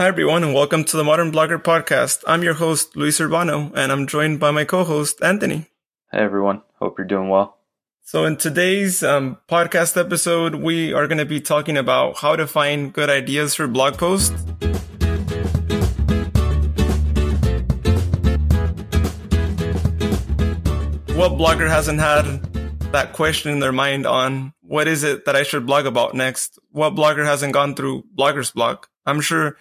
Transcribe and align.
Hi, 0.00 0.06
everyone, 0.06 0.44
and 0.44 0.54
welcome 0.54 0.84
to 0.84 0.96
the 0.96 1.02
Modern 1.02 1.32
Blogger 1.32 1.60
Podcast. 1.60 2.22
I'm 2.24 2.44
your 2.44 2.54
host, 2.54 2.94
Luis 2.96 3.18
Urbano, 3.18 3.72
and 3.74 3.90
I'm 3.90 4.06
joined 4.06 4.38
by 4.38 4.52
my 4.52 4.64
co 4.64 4.84
host, 4.84 5.20
Anthony. 5.24 5.66
Hey, 6.12 6.20
everyone. 6.20 6.62
Hope 6.78 6.98
you're 6.98 7.06
doing 7.08 7.28
well. 7.28 7.58
So, 8.02 8.24
in 8.24 8.36
today's 8.36 9.02
um, 9.02 9.38
podcast 9.48 10.00
episode, 10.00 10.54
we 10.54 10.92
are 10.92 11.08
going 11.08 11.18
to 11.18 11.24
be 11.24 11.40
talking 11.40 11.76
about 11.76 12.18
how 12.18 12.36
to 12.36 12.46
find 12.46 12.92
good 12.92 13.10
ideas 13.10 13.56
for 13.56 13.66
blog 13.66 13.98
posts. 13.98 14.30
What 21.16 21.32
blogger 21.32 21.68
hasn't 21.68 21.98
had 21.98 22.44
that 22.92 23.14
question 23.14 23.50
in 23.50 23.58
their 23.58 23.72
mind 23.72 24.06
on 24.06 24.52
what 24.60 24.86
is 24.86 25.02
it 25.02 25.24
that 25.24 25.34
I 25.34 25.42
should 25.42 25.66
blog 25.66 25.86
about 25.86 26.14
next? 26.14 26.56
What 26.70 26.94
blogger 26.94 27.24
hasn't 27.24 27.52
gone 27.52 27.74
through 27.74 28.04
Blogger's 28.16 28.52
block? 28.52 28.90
I'm 29.04 29.20
sure 29.20 29.56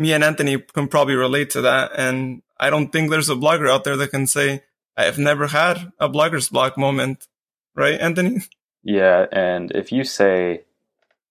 me 0.00 0.14
and 0.14 0.24
Anthony 0.24 0.58
can 0.58 0.88
probably 0.88 1.14
relate 1.14 1.50
to 1.50 1.60
that. 1.60 1.92
And 1.94 2.42
I 2.58 2.70
don't 2.70 2.90
think 2.90 3.10
there's 3.10 3.28
a 3.28 3.34
blogger 3.34 3.70
out 3.70 3.84
there 3.84 3.98
that 3.98 4.10
can 4.10 4.26
say, 4.26 4.62
I've 4.96 5.18
never 5.18 5.48
had 5.48 5.92
a 6.00 6.08
Blogger's 6.08 6.48
Block 6.48 6.78
moment. 6.78 7.28
Right, 7.74 8.00
Anthony? 8.00 8.40
Yeah. 8.82 9.26
And 9.30 9.70
if 9.72 9.92
you 9.92 10.04
say, 10.04 10.62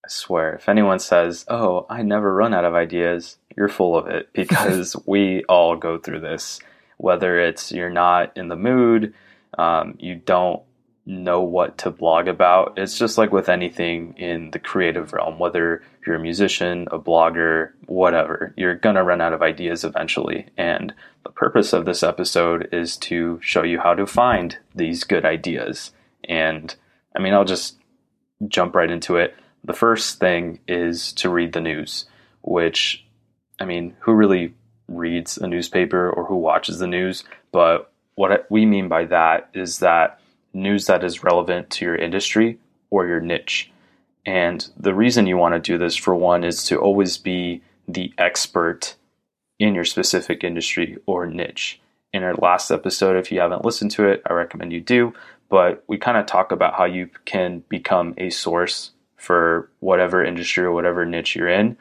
I 0.05 0.07
swear, 0.07 0.53
if 0.53 0.69
anyone 0.69 0.99
says, 0.99 1.45
Oh, 1.47 1.87
I 1.89 2.03
never 2.03 2.33
run 2.33 2.53
out 2.53 2.63
of 2.63 2.75
ideas, 2.75 3.37
you're 3.57 3.69
full 3.69 3.97
of 3.97 4.07
it 4.07 4.29
because 4.33 4.95
we 5.05 5.43
all 5.45 5.75
go 5.75 5.97
through 5.97 6.21
this. 6.21 6.59
Whether 6.97 7.39
it's 7.39 7.71
you're 7.71 7.89
not 7.89 8.37
in 8.37 8.49
the 8.49 8.55
mood, 8.55 9.13
um, 9.57 9.95
you 9.99 10.15
don't 10.15 10.61
know 11.09 11.41
what 11.41 11.77
to 11.79 11.89
blog 11.89 12.27
about. 12.27 12.77
It's 12.77 12.97
just 12.97 13.17
like 13.17 13.33
with 13.33 13.49
anything 13.49 14.13
in 14.17 14.51
the 14.51 14.59
creative 14.59 15.11
realm, 15.11 15.39
whether 15.39 15.83
you're 16.05 16.15
a 16.15 16.19
musician, 16.19 16.87
a 16.91 16.99
blogger, 16.99 17.71
whatever, 17.87 18.53
you're 18.55 18.75
going 18.75 18.95
to 18.95 19.03
run 19.03 19.19
out 19.19 19.33
of 19.33 19.41
ideas 19.41 19.83
eventually. 19.83 20.45
And 20.55 20.93
the 21.23 21.31
purpose 21.31 21.73
of 21.73 21.85
this 21.85 22.03
episode 22.03 22.69
is 22.71 22.95
to 22.97 23.39
show 23.41 23.63
you 23.63 23.79
how 23.79 23.95
to 23.95 24.05
find 24.05 24.57
these 24.75 25.03
good 25.03 25.25
ideas. 25.25 25.91
And 26.25 26.75
I 27.15 27.19
mean, 27.19 27.33
I'll 27.33 27.43
just 27.43 27.77
jump 28.47 28.75
right 28.75 28.91
into 28.91 29.15
it. 29.15 29.35
The 29.63 29.73
first 29.73 30.19
thing 30.19 30.59
is 30.67 31.11
to 31.13 31.29
read 31.29 31.53
the 31.53 31.59
news, 31.59 32.05
which, 32.43 33.03
I 33.59 33.65
mean, 33.65 33.95
who 34.01 34.13
really 34.13 34.53
reads 34.87 35.37
a 35.37 35.47
newspaper 35.47 36.09
or 36.09 36.25
who 36.25 36.35
watches 36.35 36.77
the 36.77 36.87
news? 36.87 37.23
But 37.51 37.91
what 38.13 38.45
we 38.49 38.65
mean 38.65 38.87
by 38.87 39.05
that 39.05 39.49
is 39.53 39.79
that 39.79 40.18
news 40.53 40.87
that 40.87 41.03
is 41.03 41.23
relevant 41.23 41.69
to 41.71 41.85
your 41.85 41.95
industry 41.95 42.57
or 42.89 43.07
your 43.07 43.19
niche. 43.19 43.71
And 44.25 44.67
the 44.77 44.93
reason 44.93 45.27
you 45.27 45.37
want 45.37 45.55
to 45.55 45.59
do 45.59 45.77
this, 45.77 45.95
for 45.95 46.15
one, 46.15 46.43
is 46.43 46.63
to 46.65 46.77
always 46.77 47.17
be 47.17 47.61
the 47.87 48.13
expert 48.17 48.95
in 49.57 49.75
your 49.75 49.85
specific 49.85 50.43
industry 50.43 50.97
or 51.05 51.25
niche. 51.25 51.79
In 52.13 52.23
our 52.23 52.35
last 52.35 52.71
episode, 52.71 53.17
if 53.17 53.31
you 53.31 53.39
haven't 53.39 53.65
listened 53.65 53.91
to 53.91 54.07
it, 54.07 54.21
I 54.29 54.33
recommend 54.33 54.73
you 54.73 54.81
do. 54.81 55.13
But 55.49 55.83
we 55.87 55.97
kind 55.97 56.17
of 56.17 56.25
talk 56.25 56.51
about 56.51 56.75
how 56.75 56.85
you 56.85 57.09
can 57.25 57.63
become 57.69 58.13
a 58.17 58.29
source 58.29 58.91
for 59.15 59.69
whatever 59.79 60.23
industry 60.23 60.63
or 60.63 60.71
whatever 60.71 61.05
niche 61.05 61.35
you're 61.35 61.49
in. 61.49 61.77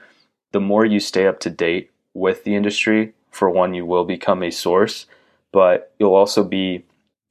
The 0.52 0.60
more 0.60 0.84
you 0.84 1.00
stay 1.00 1.26
up 1.26 1.40
to 1.40 1.50
date 1.50 1.90
with 2.14 2.44
the 2.44 2.56
industry, 2.56 3.12
for 3.30 3.50
one, 3.50 3.74
you 3.74 3.84
will 3.84 4.04
become 4.04 4.42
a 4.42 4.50
source, 4.50 5.06
but 5.52 5.92
you'll 5.98 6.14
also 6.14 6.42
be 6.42 6.84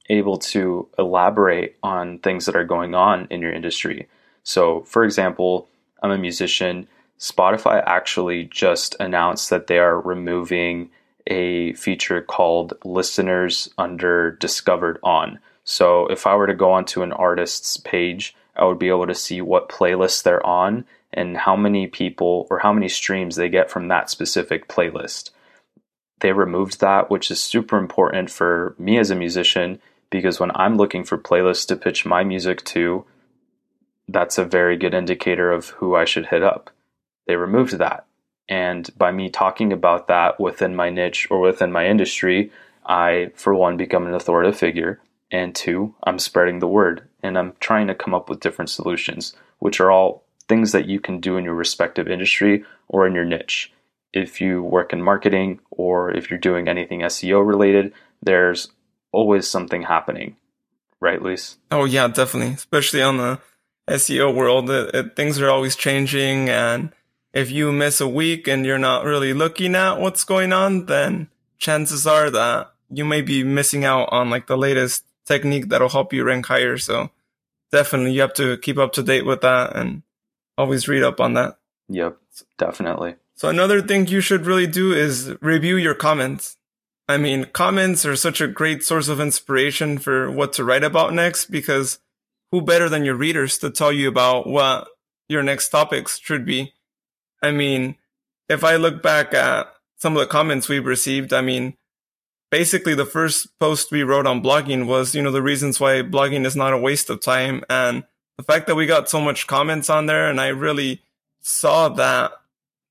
able 0.08 0.38
to 0.38 0.88
elaborate 0.98 1.76
on 1.82 2.18
things 2.18 2.46
that 2.46 2.56
are 2.56 2.64
going 2.64 2.94
on 2.94 3.26
in 3.30 3.40
your 3.40 3.52
industry. 3.52 4.08
So, 4.42 4.82
for 4.82 5.04
example, 5.04 5.68
I'm 6.02 6.10
a 6.10 6.18
musician. 6.18 6.88
Spotify 7.18 7.82
actually 7.86 8.44
just 8.44 8.96
announced 9.00 9.50
that 9.50 9.66
they 9.66 9.78
are 9.78 10.00
removing 10.00 10.90
a 11.26 11.74
feature 11.74 12.22
called 12.22 12.74
listeners 12.84 13.68
under 13.76 14.30
discovered 14.32 14.98
on. 15.02 15.38
So, 15.64 16.06
if 16.06 16.26
I 16.26 16.34
were 16.34 16.46
to 16.46 16.54
go 16.54 16.72
onto 16.72 17.02
an 17.02 17.12
artist's 17.12 17.76
page, 17.76 18.34
I 18.56 18.64
would 18.64 18.78
be 18.78 18.88
able 18.88 19.06
to 19.06 19.14
see 19.14 19.40
what 19.40 19.68
playlists 19.68 20.22
they're 20.22 20.44
on 20.44 20.86
and 21.12 21.36
how 21.36 21.56
many 21.56 21.86
people 21.86 22.46
or 22.50 22.58
how 22.58 22.72
many 22.72 22.88
streams 22.88 23.36
they 23.36 23.48
get 23.48 23.70
from 23.70 23.88
that 23.88 24.10
specific 24.10 24.68
playlist. 24.68 25.30
They 26.20 26.32
removed 26.32 26.80
that, 26.80 27.10
which 27.10 27.30
is 27.30 27.40
super 27.42 27.78
important 27.78 28.30
for 28.30 28.74
me 28.78 28.98
as 28.98 29.10
a 29.10 29.14
musician 29.14 29.80
because 30.10 30.40
when 30.40 30.50
I'm 30.54 30.76
looking 30.76 31.04
for 31.04 31.18
playlists 31.18 31.66
to 31.68 31.76
pitch 31.76 32.06
my 32.06 32.24
music 32.24 32.64
to, 32.66 33.04
that's 34.08 34.38
a 34.38 34.44
very 34.44 34.76
good 34.76 34.94
indicator 34.94 35.52
of 35.52 35.68
who 35.68 35.94
I 35.94 36.04
should 36.04 36.26
hit 36.26 36.42
up. 36.42 36.70
They 37.26 37.36
removed 37.36 37.78
that. 37.78 38.06
And 38.48 38.88
by 38.96 39.12
me 39.12 39.28
talking 39.28 39.72
about 39.72 40.08
that 40.08 40.40
within 40.40 40.74
my 40.74 40.88
niche 40.88 41.28
or 41.30 41.40
within 41.40 41.70
my 41.70 41.86
industry, 41.86 42.50
I, 42.86 43.30
for 43.34 43.54
one, 43.54 43.76
become 43.76 44.06
an 44.06 44.14
authoritative 44.14 44.58
figure. 44.58 45.00
And 45.30 45.54
two, 45.54 45.94
I'm 46.04 46.18
spreading 46.18 46.58
the 46.58 46.66
word 46.66 47.06
and 47.22 47.36
I'm 47.36 47.52
trying 47.60 47.88
to 47.88 47.94
come 47.94 48.14
up 48.14 48.30
with 48.30 48.40
different 48.40 48.70
solutions, 48.70 49.36
which 49.58 49.78
are 49.80 49.90
all 49.90 50.24
things 50.48 50.72
that 50.72 50.88
you 50.88 50.98
can 50.98 51.20
do 51.20 51.36
in 51.36 51.44
your 51.44 51.54
respective 51.54 52.08
industry 52.08 52.64
or 52.88 53.06
in 53.06 53.14
your 53.14 53.26
niche. 53.26 53.70
If 54.14 54.40
you 54.40 54.62
work 54.62 54.94
in 54.94 55.02
marketing 55.02 55.60
or 55.70 56.10
if 56.10 56.30
you're 56.30 56.38
doing 56.38 56.66
anything 56.66 57.00
SEO 57.00 57.46
related, 57.46 57.92
there's 58.22 58.70
always 59.12 59.48
something 59.48 59.82
happening, 59.82 60.36
right, 61.00 61.20
Luis? 61.20 61.56
Oh 61.70 61.84
yeah, 61.84 62.08
definitely. 62.08 62.54
Especially 62.54 63.02
on 63.02 63.16
the 63.16 63.40
SEO 63.88 64.34
world, 64.34 64.70
it, 64.70 64.94
it, 64.94 65.16
things 65.16 65.40
are 65.40 65.50
always 65.50 65.76
changing, 65.76 66.48
and 66.48 66.92
if 67.32 67.50
you 67.50 67.72
miss 67.72 68.00
a 68.00 68.08
week 68.08 68.48
and 68.48 68.64
you're 68.64 68.78
not 68.78 69.04
really 69.04 69.32
looking 69.32 69.74
at 69.74 70.00
what's 70.00 70.24
going 70.24 70.52
on, 70.52 70.86
then 70.86 71.28
chances 71.58 72.06
are 72.06 72.30
that 72.30 72.72
you 72.90 73.04
may 73.04 73.20
be 73.20 73.44
missing 73.44 73.84
out 73.84 74.08
on 74.10 74.30
like 74.30 74.46
the 74.46 74.56
latest 74.56 75.04
technique 75.24 75.68
that'll 75.68 75.88
help 75.88 76.12
you 76.12 76.24
rank 76.24 76.46
higher. 76.46 76.78
So 76.78 77.10
definitely 77.70 78.12
you 78.12 78.22
have 78.22 78.34
to 78.34 78.56
keep 78.58 78.78
up 78.78 78.92
to 78.94 79.02
date 79.02 79.26
with 79.26 79.42
that 79.42 79.76
and 79.76 80.02
always 80.56 80.88
read 80.88 81.02
up 81.02 81.20
on 81.20 81.34
that. 81.34 81.58
Yep, 81.88 82.16
definitely. 82.56 83.16
So 83.34 83.48
another 83.48 83.80
thing 83.80 84.06
you 84.06 84.20
should 84.20 84.46
really 84.46 84.66
do 84.66 84.92
is 84.92 85.34
review 85.40 85.76
your 85.76 85.94
comments. 85.94 86.56
I 87.08 87.16
mean, 87.16 87.46
comments 87.46 88.04
are 88.04 88.16
such 88.16 88.42
a 88.42 88.46
great 88.46 88.84
source 88.84 89.08
of 89.08 89.18
inspiration 89.18 89.96
for 89.96 90.30
what 90.30 90.52
to 90.54 90.64
write 90.64 90.84
about 90.84 91.14
next 91.14 91.46
because 91.46 92.00
who 92.52 92.60
better 92.60 92.88
than 92.88 93.04
your 93.04 93.14
readers 93.14 93.56
to 93.58 93.70
tell 93.70 93.90
you 93.90 94.08
about 94.08 94.46
what 94.46 94.88
your 95.28 95.42
next 95.42 95.70
topics 95.70 96.18
should 96.18 96.44
be? 96.44 96.74
I 97.42 97.50
mean, 97.50 97.96
if 98.48 98.62
I 98.62 98.76
look 98.76 99.02
back 99.02 99.32
at 99.32 99.72
some 99.96 100.14
of 100.16 100.20
the 100.20 100.26
comments 100.26 100.68
we've 100.68 100.84
received, 100.84 101.32
I 101.32 101.40
mean, 101.40 101.78
basically 102.50 102.94
the 102.94 103.06
first 103.06 103.58
post 103.58 103.90
we 103.90 104.02
wrote 104.02 104.26
on 104.26 104.42
blogging 104.42 104.86
was, 104.86 105.14
you 105.14 105.22
know, 105.22 105.30
the 105.30 105.42
reasons 105.42 105.80
why 105.80 106.02
blogging 106.02 106.44
is 106.44 106.56
not 106.56 106.74
a 106.74 106.78
waste 106.78 107.08
of 107.08 107.22
time. 107.22 107.62
And 107.70 108.04
the 108.36 108.42
fact 108.42 108.66
that 108.66 108.76
we 108.76 108.84
got 108.86 109.08
so 109.08 109.20
much 109.20 109.46
comments 109.46 109.88
on 109.88 110.06
there 110.06 110.28
and 110.28 110.40
I 110.40 110.48
really 110.48 111.02
saw 111.40 111.88
that 111.88 112.32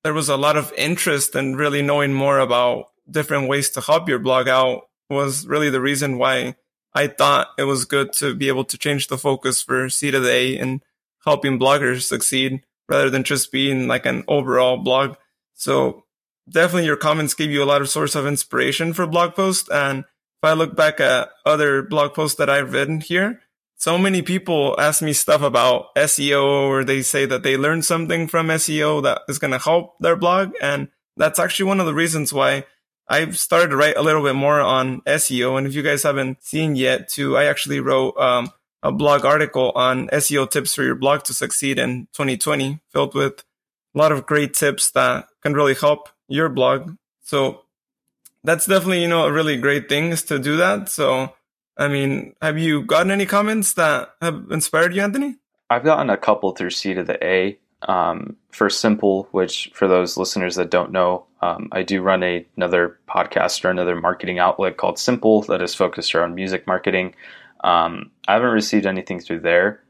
there 0.03 0.13
was 0.13 0.29
a 0.29 0.38
lot 0.38 0.57
of 0.57 0.73
interest 0.75 1.35
in 1.35 1.56
really 1.56 1.83
knowing 1.83 2.13
more 2.13 2.39
about 2.39 2.89
different 3.09 3.47
ways 3.47 3.69
to 3.72 3.81
help 3.81 4.09
your 4.09 4.19
blog 4.19 4.47
out 4.47 4.90
was 5.09 5.47
really 5.47 5.69
the 5.69 5.81
reason 5.81 6.18
why 6.18 6.56
I 6.94 7.07
thought 7.07 7.50
it 7.57 7.63
was 7.63 7.85
good 7.85 8.13
to 8.13 8.35
be 8.35 8.47
able 8.47 8.66
to 8.66 8.78
change 8.78 9.07
the 9.07 9.18
focus 9.18 9.62
for 9.62 9.90
C 9.90 10.12
to 10.12 10.19
the 10.19 10.31
A 10.31 10.57
and 10.57 10.81
helping 11.25 11.59
bloggers 11.59 12.03
succeed 12.03 12.63
rather 12.90 13.09
than 13.09 13.23
just 13.23 13.51
being 13.51 13.88
like 13.88 14.06
an 14.06 14.23
overall 14.28 14.78
blog. 14.78 15.16
So 15.53 16.06
definitely 16.50 16.85
your 16.85 16.97
comments 16.97 17.34
gave 17.34 17.51
you 17.51 17.63
a 17.63 17.66
lot 17.66 17.81
of 17.81 17.90
source 17.90 18.16
of 18.16 18.25
inspiration 18.25 18.94
for 18.94 19.06
blog 19.06 19.35
posts. 19.35 19.69
And 19.69 20.00
if 20.00 20.44
I 20.44 20.53
look 20.53 20.75
back 20.75 21.00
at 21.00 21.29
other 21.45 21.84
blog 21.84 22.13
posts 22.13 22.38
that 22.38 22.50
I've 22.50 22.74
written 22.74 23.01
here, 23.01 23.41
so 23.75 23.97
many 23.97 24.24
people 24.24 24.75
ask 24.79 25.03
me 25.03 25.13
stuff 25.13 25.41
about 25.41 25.94
SEO 25.95 26.44
or 26.44 26.84
they 26.84 27.03
say 27.03 27.25
that 27.28 27.44
they 27.44 27.57
learned 27.57 27.85
something 27.85 28.28
from 28.28 28.47
SEO 28.47 29.03
that 29.03 29.22
is 29.28 29.38
going 29.38 29.51
to 29.51 29.59
help 29.59 30.00
their 30.00 30.16
blog. 30.16 30.53
And 30.62 30.88
that's 31.16 31.38
actually 31.38 31.66
one 31.66 31.79
of 31.79 31.85
the 31.85 31.94
reasons 31.94 32.33
why 32.33 32.65
I've 33.09 33.38
started 33.38 33.69
to 33.69 33.77
write 33.77 33.95
a 33.95 34.01
little 34.01 34.24
bit 34.24 34.36
more 34.36 34.59
on 34.59 35.01
SEO. 35.01 35.57
And 35.57 35.65
if 35.65 35.74
you 35.74 35.81
guys 35.81 36.04
haven't 36.04 36.44
seen 36.44 36.75
yet 36.75 37.07
too, 37.07 37.38
I 37.38 37.45
actually 37.45 37.80
wrote 37.80 38.18
um, 38.18 38.51
a 38.83 38.92
blog 38.92 39.24
article 39.24 39.71
on 39.75 40.07
SEO 40.09 40.50
tips 40.50 40.75
for 40.75 40.83
your 40.83 40.95
blog 40.95 41.24
to 41.24 41.33
succeed 41.33 41.80
in 41.80 42.07
2020, 42.13 42.80
filled 42.92 43.15
with 43.15 43.44
a 43.95 43.98
lot 43.98 44.12
of 44.12 44.25
great 44.25 44.54
tips 44.54 44.92
that 44.92 45.27
can 45.42 45.54
really 45.54 45.74
help 45.74 46.09
your 46.27 46.50
blog. 46.50 46.95
So 47.21 47.62
that's 48.44 48.65
definitely, 48.65 49.01
you 49.01 49.07
know, 49.07 49.25
a 49.25 49.31
really 49.31 49.57
great 49.57 49.89
thing 49.89 50.12
is 50.12 50.24
to 50.24 50.38
do 50.38 50.57
that. 50.57 50.89
So, 50.89 51.33
I 51.77 51.88
mean, 51.88 52.36
have 52.42 52.57
you 52.57 52.83
gotten 52.83 53.12
any 53.12 53.25
comments 53.25 53.74
that 53.74 54.15
have 54.21 54.48
inspired 54.51 54.94
you, 54.94 55.01
Anthony? 55.01 55.38
I've 55.69 55.83
gotten 55.83 56.09
a 56.09 56.18
couple 56.18 56.51
through 56.51 56.71
C 56.71 56.94
to 56.94 57.04
the 57.04 57.24
A. 57.25 57.57
Um, 57.83 58.38
for 58.51 58.69
Simple, 58.69 59.27
which 59.31 59.69
for 59.74 59.88
those 59.88 60.18
listeners 60.18 60.56
that 60.56 60.71
don't 60.71 60.91
know, 60.91 61.25
um, 61.41 61.69
I 61.71 61.83
do 61.83 62.01
run 62.01 62.24
a, 62.24 62.45
another 62.56 63.00
podcast 63.07 63.63
or 63.63 63.69
another 63.69 63.95
marketing 63.95 64.39
outlet 64.39 64.77
called 64.77 64.97
Simple 64.97 65.44
that 65.44 65.62
is 65.62 65.75
focused 65.75 66.15
around 66.15 66.33
music 66.33 66.65
marketing. 66.65 67.13
Um, 67.63 68.12
I 68.27 68.33
haven't 68.33 68.50
received 68.50 68.88
anything 68.88 69.19
through 69.19 69.41
there, 69.41 69.83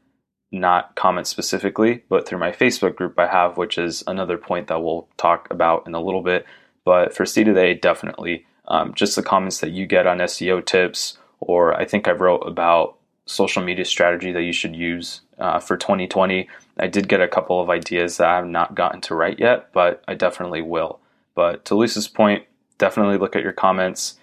not 0.52 0.96
comments 0.96 1.30
specifically, 1.30 2.04
but 2.10 2.26
through 2.28 2.38
my 2.38 2.52
Facebook 2.52 2.96
group 2.96 3.18
I 3.18 3.26
have, 3.26 3.56
which 3.56 3.78
is 3.78 4.04
another 4.06 4.36
point 4.36 4.66
that 4.66 4.82
we'll 4.82 5.08
talk 5.16 5.48
about 5.50 5.86
in 5.86 5.94
a 5.94 6.00
little 6.00 6.22
bit. 6.22 6.44
But 6.84 7.14
for 7.14 7.24
the 7.24 7.58
A, 7.58 7.74
definitely 7.74 8.46
um, 8.66 8.94
just 8.94 9.16
the 9.16 9.22
comments 9.22 9.60
that 9.60 9.70
you 9.70 9.86
get 9.86 10.06
on 10.06 10.18
SEO 10.18 10.64
tips, 10.64 11.18
or 11.40 11.74
I 11.74 11.84
think 11.84 12.06
I 12.06 12.12
wrote 12.12 12.46
about 12.46 12.97
social 13.28 13.62
media 13.62 13.84
strategy 13.84 14.32
that 14.32 14.42
you 14.42 14.52
should 14.52 14.74
use 14.74 15.20
uh, 15.38 15.60
for 15.60 15.76
2020. 15.76 16.48
I 16.78 16.86
did 16.86 17.08
get 17.08 17.20
a 17.20 17.28
couple 17.28 17.60
of 17.60 17.70
ideas 17.70 18.16
that 18.16 18.28
I 18.28 18.36
have 18.36 18.46
not 18.46 18.74
gotten 18.74 19.00
to 19.02 19.14
write 19.14 19.38
yet, 19.38 19.72
but 19.72 20.02
I 20.08 20.14
definitely 20.14 20.62
will. 20.62 20.98
But 21.34 21.64
to 21.66 21.74
Luis's 21.74 22.08
point, 22.08 22.44
definitely 22.78 23.18
look 23.18 23.36
at 23.36 23.42
your 23.42 23.52
comments. 23.52 24.18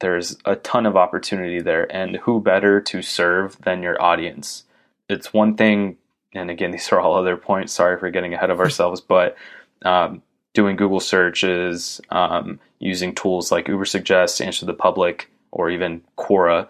There's 0.00 0.36
a 0.44 0.56
ton 0.56 0.86
of 0.86 0.96
opportunity 0.96 1.60
there, 1.60 1.90
and 1.94 2.16
who 2.16 2.40
better 2.40 2.80
to 2.82 3.02
serve 3.02 3.60
than 3.62 3.82
your 3.82 4.00
audience? 4.00 4.64
It's 5.08 5.32
one 5.32 5.56
thing, 5.56 5.96
and 6.32 6.50
again, 6.50 6.70
these 6.72 6.90
are 6.92 7.00
all 7.00 7.14
other 7.14 7.36
points. 7.36 7.72
Sorry 7.72 7.98
for 7.98 8.10
getting 8.10 8.32
ahead 8.32 8.50
of 8.50 8.60
ourselves, 8.60 9.00
but 9.00 9.36
um, 9.84 10.22
doing 10.54 10.76
Google 10.76 11.00
searches, 11.00 12.00
um, 12.10 12.60
using 12.78 13.14
tools 13.14 13.50
like 13.50 13.66
Ubersuggest, 13.66 14.44
Answer 14.44 14.66
the 14.66 14.74
Public, 14.74 15.30
or 15.50 15.70
even 15.70 16.02
Quora 16.16 16.68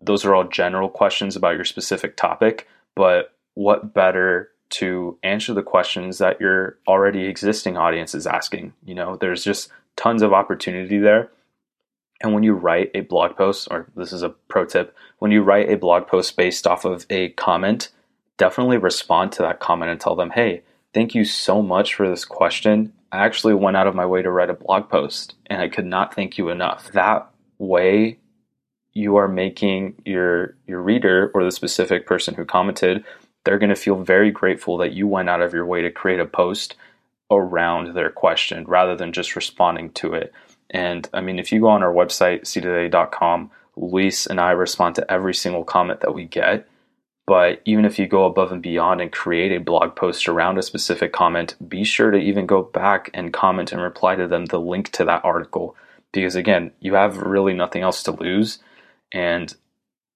those 0.00 0.24
are 0.24 0.34
all 0.34 0.44
general 0.44 0.88
questions 0.88 1.36
about 1.36 1.56
your 1.56 1.64
specific 1.64 2.16
topic, 2.16 2.68
but 2.94 3.32
what 3.54 3.94
better 3.94 4.50
to 4.68 5.18
answer 5.22 5.54
the 5.54 5.62
questions 5.62 6.18
that 6.18 6.40
your 6.40 6.78
already 6.86 7.24
existing 7.26 7.76
audience 7.76 8.14
is 8.14 8.26
asking? 8.26 8.72
You 8.84 8.94
know, 8.94 9.16
there's 9.16 9.44
just 9.44 9.70
tons 9.96 10.22
of 10.22 10.32
opportunity 10.32 10.98
there. 10.98 11.30
And 12.22 12.32
when 12.32 12.42
you 12.42 12.54
write 12.54 12.90
a 12.94 13.00
blog 13.00 13.36
post, 13.36 13.68
or 13.70 13.88
this 13.94 14.12
is 14.12 14.22
a 14.22 14.30
pro 14.30 14.64
tip, 14.64 14.94
when 15.18 15.30
you 15.30 15.42
write 15.42 15.70
a 15.70 15.76
blog 15.76 16.06
post 16.06 16.36
based 16.36 16.66
off 16.66 16.84
of 16.84 17.06
a 17.10 17.30
comment, 17.30 17.90
definitely 18.38 18.78
respond 18.78 19.32
to 19.32 19.42
that 19.42 19.60
comment 19.60 19.90
and 19.90 20.00
tell 20.00 20.16
them, 20.16 20.30
hey, 20.30 20.62
thank 20.94 21.14
you 21.14 21.24
so 21.24 21.62
much 21.62 21.94
for 21.94 22.08
this 22.08 22.24
question. 22.24 22.92
I 23.12 23.24
actually 23.24 23.54
went 23.54 23.76
out 23.76 23.86
of 23.86 23.94
my 23.94 24.06
way 24.06 24.22
to 24.22 24.30
write 24.30 24.50
a 24.50 24.54
blog 24.54 24.88
post 24.88 25.34
and 25.46 25.60
I 25.60 25.68
could 25.68 25.86
not 25.86 26.14
thank 26.14 26.38
you 26.38 26.48
enough. 26.48 26.90
That 26.92 27.30
way, 27.58 28.18
you 28.96 29.16
are 29.16 29.28
making 29.28 29.94
your 30.04 30.56
your 30.66 30.80
reader 30.80 31.30
or 31.34 31.44
the 31.44 31.52
specific 31.52 32.06
person 32.06 32.34
who 32.34 32.44
commented 32.44 33.04
they're 33.46 33.58
going 33.58 33.70
to 33.70 33.76
feel 33.76 34.02
very 34.02 34.32
grateful 34.32 34.76
that 34.78 34.92
you 34.92 35.06
went 35.06 35.30
out 35.30 35.40
of 35.40 35.54
your 35.54 35.64
way 35.64 35.80
to 35.80 35.90
create 35.90 36.18
a 36.18 36.26
post 36.26 36.74
around 37.30 37.94
their 37.94 38.10
question 38.10 38.64
rather 38.64 38.96
than 38.96 39.12
just 39.12 39.36
responding 39.36 39.90
to 39.90 40.14
it. 40.14 40.32
And 40.70 41.08
i 41.14 41.20
mean 41.20 41.38
if 41.38 41.52
you 41.52 41.60
go 41.60 41.68
on 41.68 41.82
our 41.82 41.92
website 41.92 42.42
ctothea.com 42.42 43.50
luis 43.76 44.26
and 44.26 44.40
i 44.40 44.50
respond 44.50 44.96
to 44.96 45.10
every 45.10 45.34
single 45.34 45.64
comment 45.64 46.00
that 46.00 46.14
we 46.14 46.24
get. 46.24 46.66
But 47.26 47.60
even 47.64 47.84
if 47.84 47.98
you 47.98 48.06
go 48.06 48.24
above 48.24 48.52
and 48.52 48.62
beyond 48.62 49.00
and 49.00 49.10
create 49.10 49.52
a 49.52 49.64
blog 49.64 49.94
post 49.94 50.28
around 50.28 50.58
a 50.58 50.62
specific 50.62 51.12
comment 51.12 51.54
be 51.68 51.84
sure 51.84 52.10
to 52.10 52.18
even 52.18 52.46
go 52.46 52.62
back 52.62 53.10
and 53.14 53.32
comment 53.32 53.72
and 53.72 53.80
reply 53.80 54.16
to 54.16 54.26
them 54.26 54.46
the 54.46 54.60
link 54.60 54.90
to 54.92 55.04
that 55.04 55.24
article. 55.24 55.76
Because 56.12 56.34
again 56.34 56.72
you 56.80 56.94
have 56.94 57.18
really 57.18 57.52
nothing 57.52 57.82
else 57.82 58.02
to 58.04 58.10
lose 58.12 58.58
and 59.12 59.54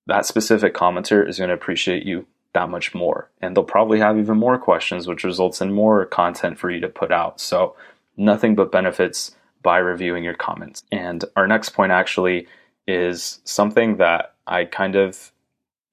that 0.06 0.26
specific 0.26 0.74
commenter 0.74 1.26
is 1.26 1.38
going 1.38 1.48
to 1.48 1.54
appreciate 1.54 2.04
you 2.04 2.26
that 2.52 2.68
much 2.68 2.94
more. 2.94 3.30
And 3.40 3.56
they'll 3.56 3.64
probably 3.64 4.00
have 4.00 4.18
even 4.18 4.36
more 4.36 4.58
questions, 4.58 5.06
which 5.06 5.24
results 5.24 5.60
in 5.60 5.72
more 5.72 6.04
content 6.06 6.58
for 6.58 6.70
you 6.70 6.80
to 6.80 6.88
put 6.88 7.12
out. 7.12 7.40
So, 7.40 7.76
nothing 8.16 8.54
but 8.54 8.72
benefits 8.72 9.34
by 9.62 9.78
reviewing 9.78 10.24
your 10.24 10.34
comments. 10.34 10.82
And 10.90 11.24
our 11.36 11.46
next 11.46 11.70
point 11.70 11.92
actually 11.92 12.48
is 12.86 13.40
something 13.44 13.98
that 13.98 14.34
I 14.46 14.64
kind 14.64 14.96
of, 14.96 15.32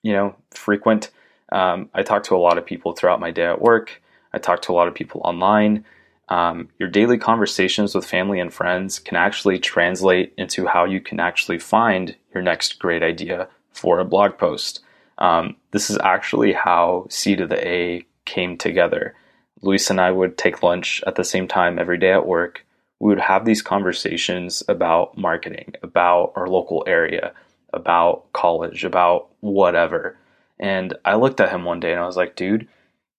you 0.03 0.13
know, 0.13 0.35
frequent. 0.51 1.11
Um, 1.51 1.89
I 1.93 2.03
talk 2.03 2.23
to 2.23 2.35
a 2.35 2.37
lot 2.37 2.57
of 2.57 2.65
people 2.65 2.93
throughout 2.93 3.19
my 3.19 3.31
day 3.31 3.45
at 3.45 3.61
work. 3.61 4.01
I 4.33 4.39
talk 4.39 4.61
to 4.63 4.71
a 4.71 4.75
lot 4.75 4.87
of 4.87 4.93
people 4.93 5.21
online. 5.23 5.85
Um, 6.29 6.69
your 6.77 6.89
daily 6.89 7.17
conversations 7.17 7.95
with 7.95 8.05
family 8.05 8.39
and 8.39 8.53
friends 8.53 8.99
can 8.99 9.15
actually 9.15 9.59
translate 9.59 10.33
into 10.37 10.65
how 10.65 10.85
you 10.85 10.99
can 10.99 11.19
actually 11.19 11.59
find 11.59 12.15
your 12.33 12.43
next 12.43 12.79
great 12.79 13.01
idea 13.01 13.47
for 13.71 13.99
a 13.99 14.05
blog 14.05 14.37
post. 14.37 14.81
Um, 15.19 15.55
this 15.71 15.89
is 15.89 15.97
actually 15.99 16.53
how 16.53 17.07
C 17.09 17.35
to 17.35 17.47
the 17.47 17.65
A 17.67 18.05
came 18.25 18.57
together. 18.57 19.15
Luis 19.61 19.89
and 19.89 19.99
I 19.99 20.11
would 20.11 20.37
take 20.37 20.61
lunch 20.61 21.01
at 21.07 21.15
the 21.15 21.23
same 21.23 21.47
time 21.47 21.79
every 21.79 21.97
day 21.97 22.11
at 22.11 22.27
work. 22.27 22.65
We 22.99 23.09
would 23.09 23.19
have 23.19 23.45
these 23.45 23.61
conversations 23.61 24.63
about 24.67 25.17
marketing, 25.17 25.73
about 25.81 26.33
our 26.35 26.47
local 26.47 26.83
area, 26.87 27.33
about 27.73 28.31
college, 28.33 28.83
about 28.83 29.29
whatever. 29.39 30.17
And 30.59 30.93
I 31.05 31.15
looked 31.15 31.39
at 31.39 31.51
him 31.51 31.63
one 31.63 31.79
day 31.79 31.91
and 31.91 32.01
I 32.01 32.05
was 32.05 32.17
like, 32.17 32.35
dude, 32.35 32.67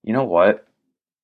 you 0.02 0.12
know 0.12 0.24
what? 0.24 0.67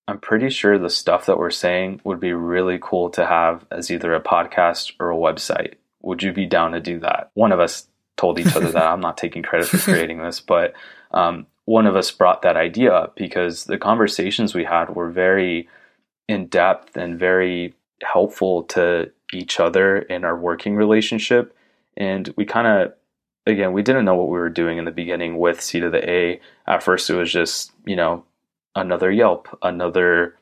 I'm 0.06 0.18
pretty 0.18 0.50
sure 0.50 0.78
the 0.78 0.90
stuff 0.90 1.26
that 1.26 1.38
we're 1.38 1.50
saying 1.50 2.00
would 2.04 2.20
be 2.20 2.32
really 2.32 2.78
cool 2.80 3.08
to 3.10 3.24
have 3.24 3.64
as 3.70 3.90
either 3.90 4.14
a 4.14 4.20
podcast 4.20 4.92
or 5.00 5.10
a 5.10 5.16
website. 5.16 5.74
Would 6.02 6.22
you 6.22 6.32
be 6.32 6.46
down 6.46 6.72
to 6.72 6.80
do 6.80 6.98
that? 7.00 7.30
One 7.34 7.52
of 7.52 7.60
us 7.60 7.88
told 8.16 8.38
each 8.38 8.54
other 8.54 8.70
that. 8.70 8.86
I'm 8.86 9.00
not 9.00 9.16
taking 9.16 9.42
credit 9.42 9.68
for 9.68 9.78
creating 9.78 10.22
this, 10.22 10.40
but 10.40 10.74
um, 11.12 11.46
one 11.64 11.86
of 11.86 11.96
us 11.96 12.10
brought 12.10 12.42
that 12.42 12.56
idea 12.56 12.92
up 12.92 13.16
because 13.16 13.64
the 13.64 13.78
conversations 13.78 14.54
we 14.54 14.64
had 14.64 14.94
were 14.94 15.10
very 15.10 15.68
in 16.28 16.46
depth 16.46 16.96
and 16.96 17.18
very 17.18 17.74
helpful 18.02 18.64
to 18.64 19.10
each 19.32 19.58
other 19.58 19.98
in 19.98 20.24
our 20.24 20.36
working 20.36 20.76
relationship. 20.76 21.56
And 21.96 22.32
we 22.36 22.44
kind 22.44 22.66
of, 22.66 22.92
again, 23.46 23.72
we 23.72 23.82
didn't 23.82 24.04
know 24.04 24.16
what 24.16 24.28
we 24.28 24.38
were 24.38 24.50
doing 24.50 24.76
in 24.76 24.84
the 24.84 24.90
beginning 24.90 25.38
with 25.38 25.62
C 25.62 25.80
to 25.80 25.88
the 25.88 26.08
A. 26.10 26.40
At 26.66 26.82
first, 26.82 27.08
it 27.08 27.16
was 27.16 27.32
just, 27.32 27.72
you 27.86 27.96
know, 27.96 28.24
another 28.75 29.11
Yelp, 29.11 29.59
another 29.62 30.37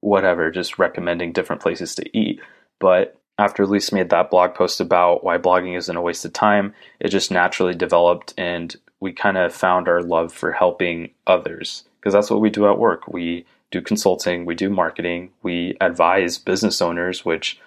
whatever, 0.00 0.50
just 0.50 0.78
recommending 0.78 1.32
different 1.32 1.62
places 1.62 1.94
to 1.96 2.18
eat. 2.18 2.40
But 2.78 3.18
after 3.38 3.66
Luis 3.66 3.92
made 3.92 4.10
that 4.10 4.30
blog 4.30 4.54
post 4.54 4.80
about 4.80 5.24
why 5.24 5.38
blogging 5.38 5.76
isn't 5.76 5.96
a 5.96 6.02
waste 6.02 6.24
of 6.24 6.32
time, 6.32 6.74
it 7.00 7.08
just 7.08 7.30
naturally 7.30 7.74
developed 7.74 8.34
and 8.36 8.74
we 9.00 9.12
kind 9.12 9.38
of 9.38 9.54
found 9.54 9.88
our 9.88 10.02
love 10.02 10.32
for 10.32 10.52
helping 10.52 11.10
others 11.26 11.84
because 12.00 12.12
that's 12.12 12.30
what 12.30 12.40
we 12.40 12.50
do 12.50 12.68
at 12.68 12.78
work. 12.78 13.06
We 13.08 13.46
do 13.70 13.80
consulting, 13.80 14.44
we 14.44 14.54
do 14.54 14.70
marketing, 14.70 15.30
we 15.42 15.76
advise 15.80 16.38
business 16.38 16.80
owners, 16.82 17.24
which 17.24 17.60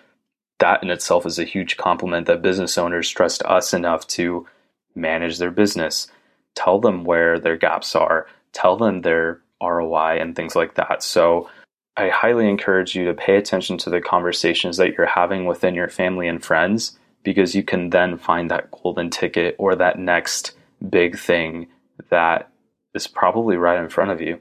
that 0.60 0.84
in 0.84 0.90
itself 0.90 1.26
is 1.26 1.40
a 1.40 1.46
huge 1.46 1.78
compliment 1.78 2.28
that 2.28 2.42
business 2.42 2.78
owners 2.78 3.10
trust 3.10 3.44
us 3.44 3.74
enough 3.74 4.06
to 4.08 4.48
manage 4.94 5.38
their 5.38 5.52
business, 5.52 6.08
tell 6.56 6.80
them 6.80 7.04
where 7.04 7.40
their 7.40 7.58
gaps 7.58 7.96
are, 7.96 8.28
tell 8.52 8.78
them 8.78 9.02
their 9.02 9.42
ROI 9.62 10.18
and 10.20 10.36
things 10.36 10.56
like 10.56 10.76
that. 10.76 11.04
So 11.04 11.50
I 11.98 12.10
highly 12.10 12.50
encourage 12.50 12.96
you 12.96 13.06
to 13.06 13.14
pay 13.14 13.36
attention 13.36 13.78
to 13.80 13.90
the 13.90 14.02
conversations 14.02 14.78
that 14.78 14.94
you're 14.98 15.06
having 15.06 15.46
within 15.46 15.76
your 15.76 15.90
family 15.90 16.28
and 16.28 16.44
friends 16.44 16.98
because 17.24 17.54
you 17.54 17.64
can 17.64 17.90
then 17.90 18.18
find 18.18 18.50
that 18.50 18.72
golden 18.72 19.10
ticket 19.10 19.56
or 19.60 19.76
that 19.76 20.00
next 20.00 20.54
big 20.90 21.18
thing 21.18 21.68
that 22.10 22.50
is 22.94 23.08
probably 23.08 23.58
right 23.58 23.82
in 23.82 23.90
front 23.90 24.12
of 24.12 24.22
you. 24.22 24.40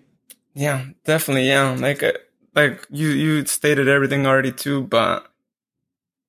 Yeah, 0.55 0.87
definitely. 1.05 1.49
Yeah, 1.49 1.77
like 1.79 2.03
uh, 2.03 2.12
like 2.55 2.87
you 2.91 3.09
you 3.09 3.47
stated 3.47 3.89
everything 3.89 4.27
already 4.27 4.53
too, 4.53 4.83
but 4.83 5.31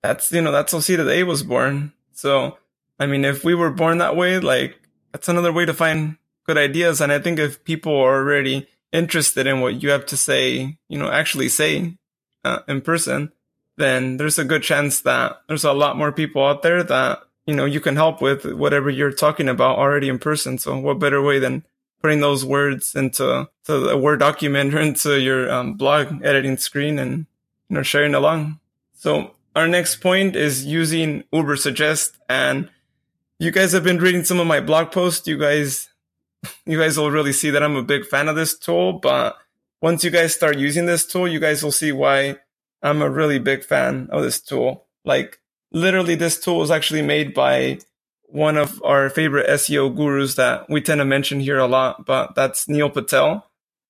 that's 0.04 0.32
you 0.32 0.42
know 0.42 0.52
that's 0.52 0.72
how 0.72 0.78
of 0.78 0.86
the 0.86 1.14
A 1.14 1.24
was 1.24 1.44
born. 1.44 1.94
So 2.14 2.58
I 3.00 3.08
mean, 3.08 3.26
if 3.26 3.44
we 3.44 3.56
were 3.56 3.72
born 3.72 3.98
that 3.98 4.16
way, 4.16 4.40
like 4.40 4.80
that's 5.12 5.30
another 5.30 5.52
way 5.52 5.66
to 5.66 5.74
find 5.74 6.18
good 6.46 6.58
ideas. 6.58 7.02
And 7.02 7.12
I 7.12 7.20
think 7.20 7.40
if 7.40 7.64
people 7.64 7.96
are 7.96 8.16
already 8.16 8.68
interested 8.92 9.48
in 9.48 9.62
what 9.62 9.82
you 9.82 9.90
have 9.90 10.06
to 10.08 10.18
say, 10.18 10.78
you 10.90 10.98
know, 10.98 11.10
actually 11.10 11.50
say 11.50 11.98
uh, 12.44 12.60
in 12.68 12.82
person, 12.82 13.32
then 13.78 14.18
there's 14.18 14.40
a 14.40 14.46
good 14.46 14.64
chance 14.64 15.02
that 15.02 15.42
there's 15.48 15.64
a 15.64 15.74
lot 15.74 15.98
more 15.98 16.12
people 16.12 16.46
out 16.46 16.62
there 16.62 16.84
that, 16.84 17.20
you 17.46 17.56
know, 17.56 17.66
you 17.66 17.80
can 17.80 17.96
help 17.96 18.22
with 18.22 18.46
whatever 18.46 18.90
you're 18.90 19.12
talking 19.12 19.50
about 19.50 19.78
already 19.78 20.10
in 20.10 20.20
person. 20.20 20.58
So 20.58 20.78
what 20.78 21.00
better 21.00 21.22
way 21.22 21.40
than 21.40 21.66
putting 22.02 22.20
those 22.20 22.44
words 22.44 22.96
into 22.96 23.50
to 23.66 23.90
a 23.90 23.98
Word 23.98 24.20
document 24.20 24.74
or 24.74 24.80
into 24.82 25.20
your 25.20 25.52
um, 25.52 25.74
blog 25.76 26.24
editing 26.24 26.58
screen 26.58 27.00
and, 27.00 27.26
you 27.70 27.76
know, 27.76 27.84
sharing 27.84 28.14
along. 28.14 28.60
So 28.94 29.36
our 29.56 29.68
next 29.68 29.98
point 29.98 30.36
is 30.36 30.66
using 30.66 31.24
Ubersuggest 31.34 32.18
and 32.30 32.70
you 33.40 33.52
guys 33.52 33.72
have 33.72 33.84
been 33.84 33.98
reading 33.98 34.24
some 34.24 34.40
of 34.40 34.46
my 34.46 34.60
blog 34.60 34.92
posts. 34.92 35.28
You 35.28 35.38
guys 35.38 35.90
you 36.66 36.80
guys 36.80 36.98
will 36.98 37.12
really 37.12 37.34
see 37.34 37.50
that 37.52 37.64
I'm 37.64 37.76
a 37.76 37.84
big 37.84 38.06
fan 38.06 38.28
of 38.28 38.36
this 38.36 38.58
tool. 38.58 38.94
But 38.94 39.38
once 39.82 40.04
you 40.04 40.12
guys 40.12 40.36
start 40.36 40.58
using 40.58 40.86
this 40.86 41.06
tool, 41.06 41.28
you 41.28 41.40
guys 41.40 41.64
will 41.64 41.72
see 41.72 41.92
why 41.92 42.38
I'm 42.82 43.02
a 43.02 43.10
really 43.10 43.40
big 43.40 43.64
fan 43.64 44.08
of 44.12 44.24
this 44.24 44.42
tool. 44.42 44.88
Like 45.06 45.40
literally 45.72 46.16
this 46.16 46.40
tool 46.40 46.62
is 46.64 46.72
actually 46.72 47.02
made 47.02 47.34
by 47.34 47.80
one 48.24 48.58
of 48.58 48.82
our 48.84 49.10
favorite 49.10 49.50
SEO 49.50 49.94
gurus 49.96 50.36
that 50.36 50.70
we 50.70 50.82
tend 50.82 51.00
to 51.00 51.06
mention 51.06 51.42
here 51.42 51.58
a 51.58 51.68
lot, 51.68 52.06
but 52.06 52.34
that's 52.36 52.68
Neil 52.68 52.90
Patel. 52.90 53.46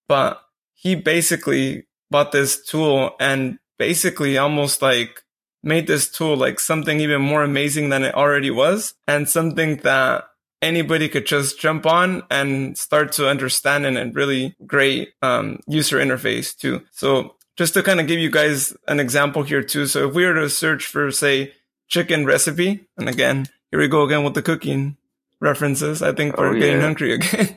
But 0.07 0.41
he 0.73 0.95
basically 0.95 1.85
bought 2.09 2.31
this 2.31 2.63
tool 2.65 3.15
and 3.19 3.59
basically 3.77 4.37
almost 4.37 4.81
like 4.81 5.23
made 5.63 5.87
this 5.87 6.09
tool 6.09 6.35
like 6.35 6.59
something 6.59 6.99
even 6.99 7.21
more 7.21 7.43
amazing 7.43 7.89
than 7.89 8.03
it 8.03 8.15
already 8.15 8.49
was 8.49 8.95
and 9.07 9.29
something 9.29 9.77
that 9.77 10.25
anybody 10.61 11.09
could 11.09 11.25
just 11.25 11.59
jump 11.59 11.85
on 11.85 12.23
and 12.29 12.77
start 12.77 13.11
to 13.13 13.27
understand 13.27 13.85
in 13.85 13.97
a 13.97 14.11
really 14.11 14.55
great 14.65 15.13
um, 15.21 15.59
user 15.67 15.97
interface 15.97 16.55
too. 16.55 16.81
So 16.91 17.35
just 17.57 17.73
to 17.73 17.83
kind 17.83 17.99
of 17.99 18.07
give 18.07 18.19
you 18.19 18.29
guys 18.29 18.75
an 18.87 18.99
example 18.99 19.43
here 19.43 19.63
too. 19.63 19.87
So 19.87 20.07
if 20.07 20.15
we 20.15 20.25
were 20.25 20.35
to 20.35 20.49
search 20.49 20.85
for 20.85 21.11
say 21.11 21.53
chicken 21.87 22.25
recipe, 22.25 22.87
and 22.97 23.09
again, 23.09 23.47
here 23.69 23.79
we 23.79 23.87
go 23.87 24.03
again 24.03 24.23
with 24.23 24.33
the 24.33 24.41
cooking 24.41 24.97
references. 25.39 26.01
I 26.01 26.13
think 26.13 26.37
we're 26.37 26.55
oh, 26.55 26.59
getting 26.59 26.81
hungry 26.81 27.13
again. 27.15 27.55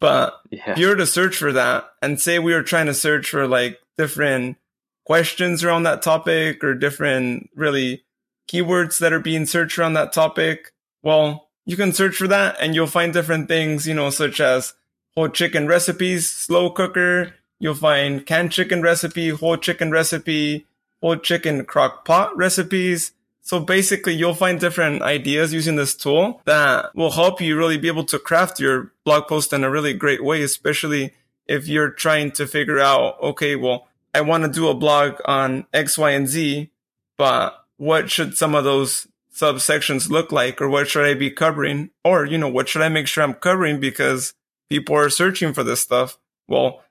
but 0.00 0.40
yeah. 0.50 0.72
if 0.72 0.78
you 0.78 0.88
were 0.88 0.96
to 0.96 1.06
search 1.06 1.36
for 1.36 1.52
that 1.52 1.88
and 2.00 2.20
say 2.20 2.38
we 2.38 2.54
were 2.54 2.62
trying 2.62 2.86
to 2.86 2.94
search 2.94 3.30
for 3.30 3.46
like 3.46 3.78
different 3.96 4.56
questions 5.04 5.62
around 5.62 5.82
that 5.82 6.02
topic 6.02 6.62
or 6.64 6.74
different 6.74 7.50
really 7.54 8.04
keywords 8.48 8.98
that 8.98 9.12
are 9.12 9.20
being 9.20 9.46
searched 9.46 9.78
around 9.78 9.94
that 9.94 10.12
topic, 10.12 10.72
well, 11.02 11.48
you 11.64 11.76
can 11.76 11.92
search 11.92 12.16
for 12.16 12.28
that 12.28 12.56
and 12.60 12.74
you'll 12.74 12.86
find 12.86 13.12
different 13.12 13.48
things, 13.48 13.86
you 13.86 13.94
know, 13.94 14.10
such 14.10 14.40
as 14.40 14.74
whole 15.14 15.28
chicken 15.28 15.66
recipes, 15.66 16.28
slow 16.30 16.70
cooker. 16.70 17.34
You'll 17.58 17.74
find 17.74 18.26
canned 18.26 18.52
chicken 18.52 18.82
recipe, 18.82 19.28
whole 19.30 19.56
chicken 19.56 19.90
recipe, 19.90 20.66
whole 21.00 21.16
chicken 21.16 21.64
crock 21.64 22.04
pot 22.04 22.36
recipes. 22.36 23.12
So 23.42 23.60
basically 23.60 24.14
you'll 24.14 24.34
find 24.34 24.58
different 24.58 25.02
ideas 25.02 25.52
using 25.52 25.76
this 25.76 25.94
tool 25.94 26.40
that 26.44 26.94
will 26.94 27.10
help 27.10 27.40
you 27.40 27.56
really 27.56 27.76
be 27.76 27.88
able 27.88 28.04
to 28.04 28.18
craft 28.18 28.60
your 28.60 28.92
blog 29.04 29.26
post 29.26 29.52
in 29.52 29.64
a 29.64 29.70
really 29.70 29.94
great 29.94 30.24
way, 30.24 30.42
especially 30.42 31.12
if 31.46 31.66
you're 31.68 31.90
trying 31.90 32.30
to 32.32 32.46
figure 32.46 32.78
out, 32.78 33.20
okay, 33.20 33.56
well, 33.56 33.88
I 34.14 34.20
want 34.20 34.44
to 34.44 34.50
do 34.50 34.68
a 34.68 34.74
blog 34.74 35.14
on 35.24 35.66
X, 35.72 35.98
Y, 35.98 36.10
and 36.10 36.28
Z, 36.28 36.70
but 37.16 37.64
what 37.78 38.10
should 38.10 38.36
some 38.36 38.54
of 38.54 38.64
those 38.64 39.08
subsections 39.32 40.10
look 40.10 40.30
like 40.30 40.60
or 40.60 40.68
what 40.68 40.88
should 40.88 41.06
I 41.06 41.14
be 41.14 41.30
covering? 41.30 41.90
Or, 42.04 42.24
you 42.24 42.38
know, 42.38 42.48
what 42.48 42.68
should 42.68 42.82
I 42.82 42.88
make 42.88 43.06
sure 43.06 43.24
I'm 43.24 43.34
covering 43.34 43.80
because 43.80 44.34
people 44.68 44.96
are 44.96 45.10
searching 45.10 45.52
for 45.52 45.62
this 45.62 45.80
stuff? 45.80 46.18
Well, 46.48 46.82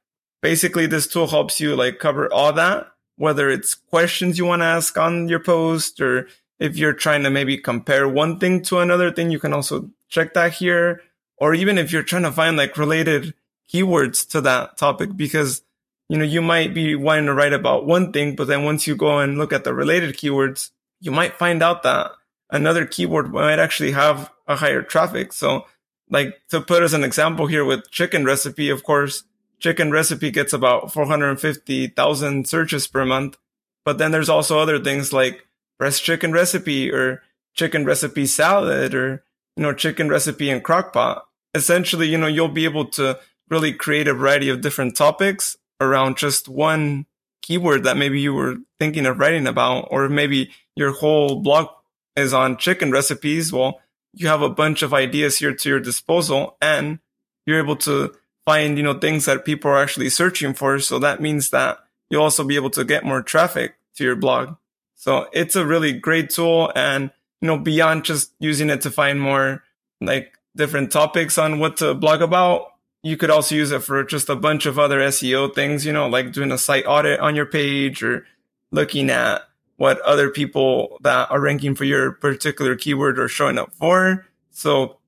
basically 0.41 0.87
this 0.87 1.07
tool 1.07 1.27
helps 1.27 1.59
you 1.59 1.75
like 1.75 1.99
cover 1.99 2.31
all 2.33 2.53
that, 2.53 2.87
whether 3.15 3.49
it's 3.49 3.75
questions 3.75 4.37
you 4.37 4.45
want 4.45 4.61
to 4.61 4.65
ask 4.65 4.97
on 4.97 5.27
your 5.27 5.39
post 5.39 6.01
or 6.01 6.27
if 6.59 6.77
you're 6.77 6.93
trying 6.93 7.23
to 7.23 7.29
maybe 7.29 7.57
compare 7.57 8.07
one 8.07 8.39
thing 8.39 8.61
to 8.63 8.79
another 8.79 9.11
thing, 9.11 9.31
you 9.31 9.39
can 9.39 9.53
also 9.53 9.89
check 10.09 10.33
that 10.33 10.53
here. 10.53 11.01
Or 11.37 11.55
even 11.55 11.79
if 11.79 11.91
you're 11.91 12.03
trying 12.03 12.21
to 12.23 12.31
find 12.31 12.55
like 12.55 12.77
related 12.77 13.33
keywords 13.71 14.29
to 14.29 14.41
that 14.41 14.77
topic, 14.77 15.17
because, 15.17 15.63
you 16.07 16.19
know, 16.19 16.23
you 16.23 16.41
might 16.41 16.75
be 16.75 16.93
wanting 16.93 17.25
to 17.25 17.33
write 17.33 17.53
about 17.53 17.87
one 17.87 18.11
thing, 18.11 18.35
but 18.35 18.47
then 18.47 18.63
once 18.63 18.85
you 18.85 18.95
go 18.95 19.17
and 19.17 19.39
look 19.39 19.51
at 19.51 19.63
the 19.63 19.73
related 19.73 20.15
keywords, 20.15 20.69
you 20.99 21.09
might 21.09 21.39
find 21.39 21.63
out 21.63 21.81
that 21.81 22.11
another 22.51 22.85
keyword 22.85 23.31
might 23.31 23.59
actually 23.59 23.91
have 23.91 24.31
a 24.47 24.57
higher 24.57 24.81
traffic. 24.81 25.33
So 25.33 25.65
like 26.09 26.41
to 26.49 26.61
put 26.61 26.83
as 26.83 26.93
an 26.93 27.03
example 27.03 27.47
here 27.47 27.65
with 27.65 27.89
chicken 27.89 28.25
recipe, 28.25 28.69
of 28.69 28.83
course, 28.83 29.23
chicken 29.59 29.91
recipe 29.91 30.29
gets 30.31 30.53
about 30.53 30.91
450,000 30.91 32.47
searches 32.47 32.87
per 32.87 33.05
month. 33.05 33.37
But 33.85 33.97
then 33.97 34.11
there's 34.11 34.29
also 34.29 34.59
other 34.59 34.79
things 34.79 35.13
like 35.13 35.47
breast 35.79 36.03
chicken 36.03 36.31
recipe 36.31 36.91
or 36.91 37.23
chicken 37.53 37.85
recipe 37.85 38.25
salad 38.25 38.93
or, 38.93 39.23
you 39.55 39.63
know, 39.63 39.73
chicken 39.73 40.09
recipe 40.09 40.49
in 40.49 40.61
crock 40.61 40.93
pot. 40.93 41.25
Essentially, 41.55 42.07
you 42.07 42.17
know, 42.17 42.27
you'll 42.27 42.47
be 42.47 42.65
able 42.65 42.85
to 42.85 43.19
really 43.49 43.73
create 43.73 44.07
a 44.07 44.13
variety 44.13 44.49
of 44.49 44.61
different 44.61 44.95
topics 44.95 45.57
around 45.79 46.17
just 46.17 46.47
one 46.47 47.05
keyword 47.41 47.83
that 47.83 47.97
maybe 47.97 48.21
you 48.21 48.33
were 48.33 48.57
thinking 48.79 49.05
of 49.05 49.19
writing 49.19 49.47
about, 49.47 49.87
or 49.89 50.07
maybe 50.07 50.51
your 50.75 50.91
whole 50.91 51.41
blog 51.41 51.67
is 52.15 52.33
on 52.33 52.57
chicken 52.57 52.91
recipes, 52.91 53.51
well, 53.53 53.81
you 54.13 54.27
have 54.27 54.41
a 54.41 54.49
bunch 54.49 54.81
of 54.81 54.93
ideas 54.93 55.37
here 55.37 55.53
to 55.53 55.69
your 55.69 55.79
disposal 55.79 56.57
and 56.61 56.99
you're 57.45 57.59
able 57.59 57.77
to 57.77 58.13
find, 58.45 58.77
you 58.77 58.83
know, 58.83 58.97
things 58.97 59.25
that 59.25 59.45
people 59.45 59.71
are 59.71 59.81
actually 59.81 60.09
searching 60.09 60.53
for. 60.53 60.79
So 60.79 60.99
that 60.99 61.21
means 61.21 61.49
that 61.51 61.79
you'll 62.09 62.23
also 62.23 62.43
be 62.43 62.55
able 62.55 62.69
to 62.71 62.83
get 62.83 63.05
more 63.05 63.21
traffic 63.21 63.75
to 63.95 64.03
your 64.03 64.15
blog. 64.15 64.55
So 64.95 65.27
it's 65.31 65.55
a 65.55 65.65
really 65.65 65.93
great 65.93 66.29
tool. 66.29 66.71
And, 66.75 67.11
you 67.39 67.47
know, 67.47 67.57
beyond 67.57 68.03
just 68.03 68.33
using 68.39 68.69
it 68.69 68.81
to 68.81 68.91
find 68.91 69.21
more 69.21 69.63
like 69.99 70.37
different 70.55 70.91
topics 70.91 71.37
on 71.37 71.59
what 71.59 71.77
to 71.77 71.93
blog 71.93 72.21
about, 72.21 72.73
you 73.03 73.17
could 73.17 73.31
also 73.31 73.55
use 73.55 73.71
it 73.71 73.81
for 73.81 74.03
just 74.03 74.29
a 74.29 74.35
bunch 74.35 74.65
of 74.65 74.77
other 74.77 74.99
SEO 74.99 75.53
things, 75.55 75.85
you 75.85 75.93
know, 75.93 76.07
like 76.07 76.33
doing 76.33 76.51
a 76.51 76.57
site 76.57 76.85
audit 76.85 77.19
on 77.19 77.35
your 77.35 77.47
page 77.47 78.03
or 78.03 78.25
looking 78.71 79.09
at 79.09 79.41
what 79.81 79.99
other 80.01 80.29
people 80.29 80.99
that 81.01 81.31
are 81.31 81.41
ranking 81.41 81.73
for 81.73 81.85
your 81.85 82.11
particular 82.11 82.75
keyword 82.75 83.17
are 83.17 83.27
showing 83.27 83.57
up 83.57 83.73
for. 83.73 84.27
So 84.51 84.99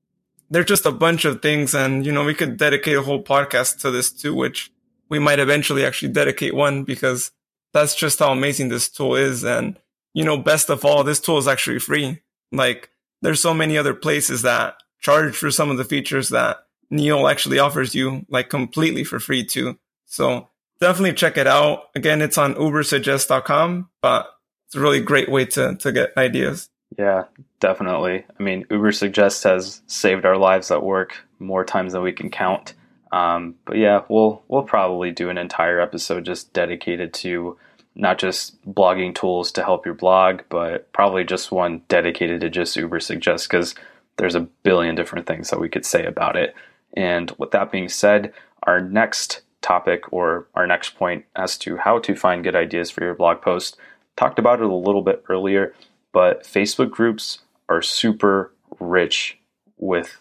there's 0.50 0.66
just 0.66 0.84
a 0.84 0.90
bunch 0.90 1.24
of 1.24 1.40
things. 1.40 1.76
And, 1.76 2.04
you 2.04 2.10
know, 2.10 2.24
we 2.24 2.34
could 2.34 2.56
dedicate 2.56 2.96
a 2.96 3.02
whole 3.02 3.22
podcast 3.22 3.78
to 3.82 3.92
this 3.92 4.10
too, 4.10 4.34
which 4.34 4.72
we 5.08 5.20
might 5.20 5.38
eventually 5.38 5.86
actually 5.86 6.08
dedicate 6.08 6.56
one 6.56 6.82
because 6.82 7.30
that's 7.72 7.94
just 7.94 8.18
how 8.18 8.32
amazing 8.32 8.68
this 8.68 8.88
tool 8.88 9.14
is. 9.14 9.44
And, 9.44 9.78
you 10.12 10.24
know, 10.24 10.36
best 10.36 10.68
of 10.68 10.84
all, 10.84 11.04
this 11.04 11.20
tool 11.20 11.38
is 11.38 11.46
actually 11.46 11.78
free. 11.78 12.20
Like 12.50 12.90
there's 13.22 13.40
so 13.40 13.54
many 13.54 13.78
other 13.78 13.94
places 13.94 14.42
that 14.42 14.78
charge 14.98 15.36
for 15.36 15.52
some 15.52 15.70
of 15.70 15.76
the 15.76 15.84
features 15.84 16.30
that 16.30 16.66
Neil 16.90 17.28
actually 17.28 17.60
offers 17.60 17.94
you 17.94 18.26
like 18.28 18.48
completely 18.48 19.04
for 19.04 19.20
free 19.20 19.44
too. 19.44 19.78
So 20.06 20.48
definitely 20.80 21.12
check 21.12 21.36
it 21.36 21.46
out. 21.46 21.90
Again, 21.94 22.20
it's 22.20 22.38
on 22.38 22.56
ubersuggest.com, 22.56 23.88
but 24.02 24.33
it's 24.66 24.74
a 24.74 24.80
really 24.80 25.00
great 25.00 25.30
way 25.30 25.44
to 25.46 25.76
to 25.76 25.92
get 25.92 26.16
ideas. 26.16 26.68
Yeah, 26.98 27.24
definitely. 27.60 28.24
I 28.38 28.42
mean, 28.42 28.64
Ubersuggest 28.66 29.44
has 29.44 29.82
saved 29.86 30.24
our 30.24 30.36
lives 30.36 30.70
at 30.70 30.82
work 30.82 31.16
more 31.38 31.64
times 31.64 31.92
than 31.92 32.02
we 32.02 32.12
can 32.12 32.30
count. 32.30 32.74
Um, 33.10 33.56
but 33.64 33.76
yeah, 33.76 34.02
we'll 34.08 34.42
we'll 34.48 34.62
probably 34.62 35.10
do 35.10 35.30
an 35.30 35.38
entire 35.38 35.80
episode 35.80 36.24
just 36.24 36.52
dedicated 36.52 37.12
to 37.14 37.58
not 37.94 38.18
just 38.18 38.60
blogging 38.64 39.14
tools 39.14 39.52
to 39.52 39.62
help 39.62 39.84
your 39.84 39.94
blog, 39.94 40.40
but 40.48 40.92
probably 40.92 41.24
just 41.24 41.52
one 41.52 41.82
dedicated 41.88 42.40
to 42.40 42.50
just 42.50 42.76
Ubersuggest 42.76 43.48
because 43.48 43.74
there's 44.16 44.34
a 44.34 44.40
billion 44.40 44.94
different 44.94 45.26
things 45.26 45.50
that 45.50 45.60
we 45.60 45.68
could 45.68 45.86
say 45.86 46.04
about 46.04 46.36
it. 46.36 46.54
And 46.96 47.32
with 47.38 47.52
that 47.52 47.70
being 47.70 47.88
said, 47.88 48.32
our 48.64 48.80
next 48.80 49.42
topic 49.62 50.12
or 50.12 50.46
our 50.54 50.66
next 50.66 50.90
point 50.90 51.24
as 51.36 51.56
to 51.58 51.76
how 51.76 51.98
to 51.98 52.14
find 52.14 52.44
good 52.44 52.56
ideas 52.56 52.90
for 52.90 53.02
your 53.02 53.14
blog 53.14 53.40
post 53.40 53.76
talked 54.16 54.38
about 54.38 54.60
it 54.60 54.66
a 54.66 54.74
little 54.74 55.02
bit 55.02 55.24
earlier, 55.28 55.74
but 56.12 56.44
Facebook 56.44 56.90
groups 56.90 57.40
are 57.68 57.82
super 57.82 58.52
rich 58.78 59.38
with 59.76 60.20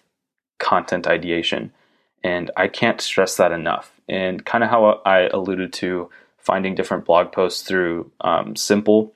content 0.59 1.07
ideation. 1.07 1.71
And 2.23 2.51
I 2.55 2.67
can't 2.67 3.01
stress 3.01 3.35
that 3.38 3.51
enough. 3.51 3.91
And 4.07 4.45
kind 4.45 4.63
of 4.63 4.69
how 4.69 5.01
I 5.05 5.27
alluded 5.27 5.73
to 5.73 6.09
finding 6.38 6.75
different 6.75 7.05
blog 7.05 7.31
posts 7.31 7.63
through 7.63 8.12
um, 8.21 8.55
Simple, 8.55 9.13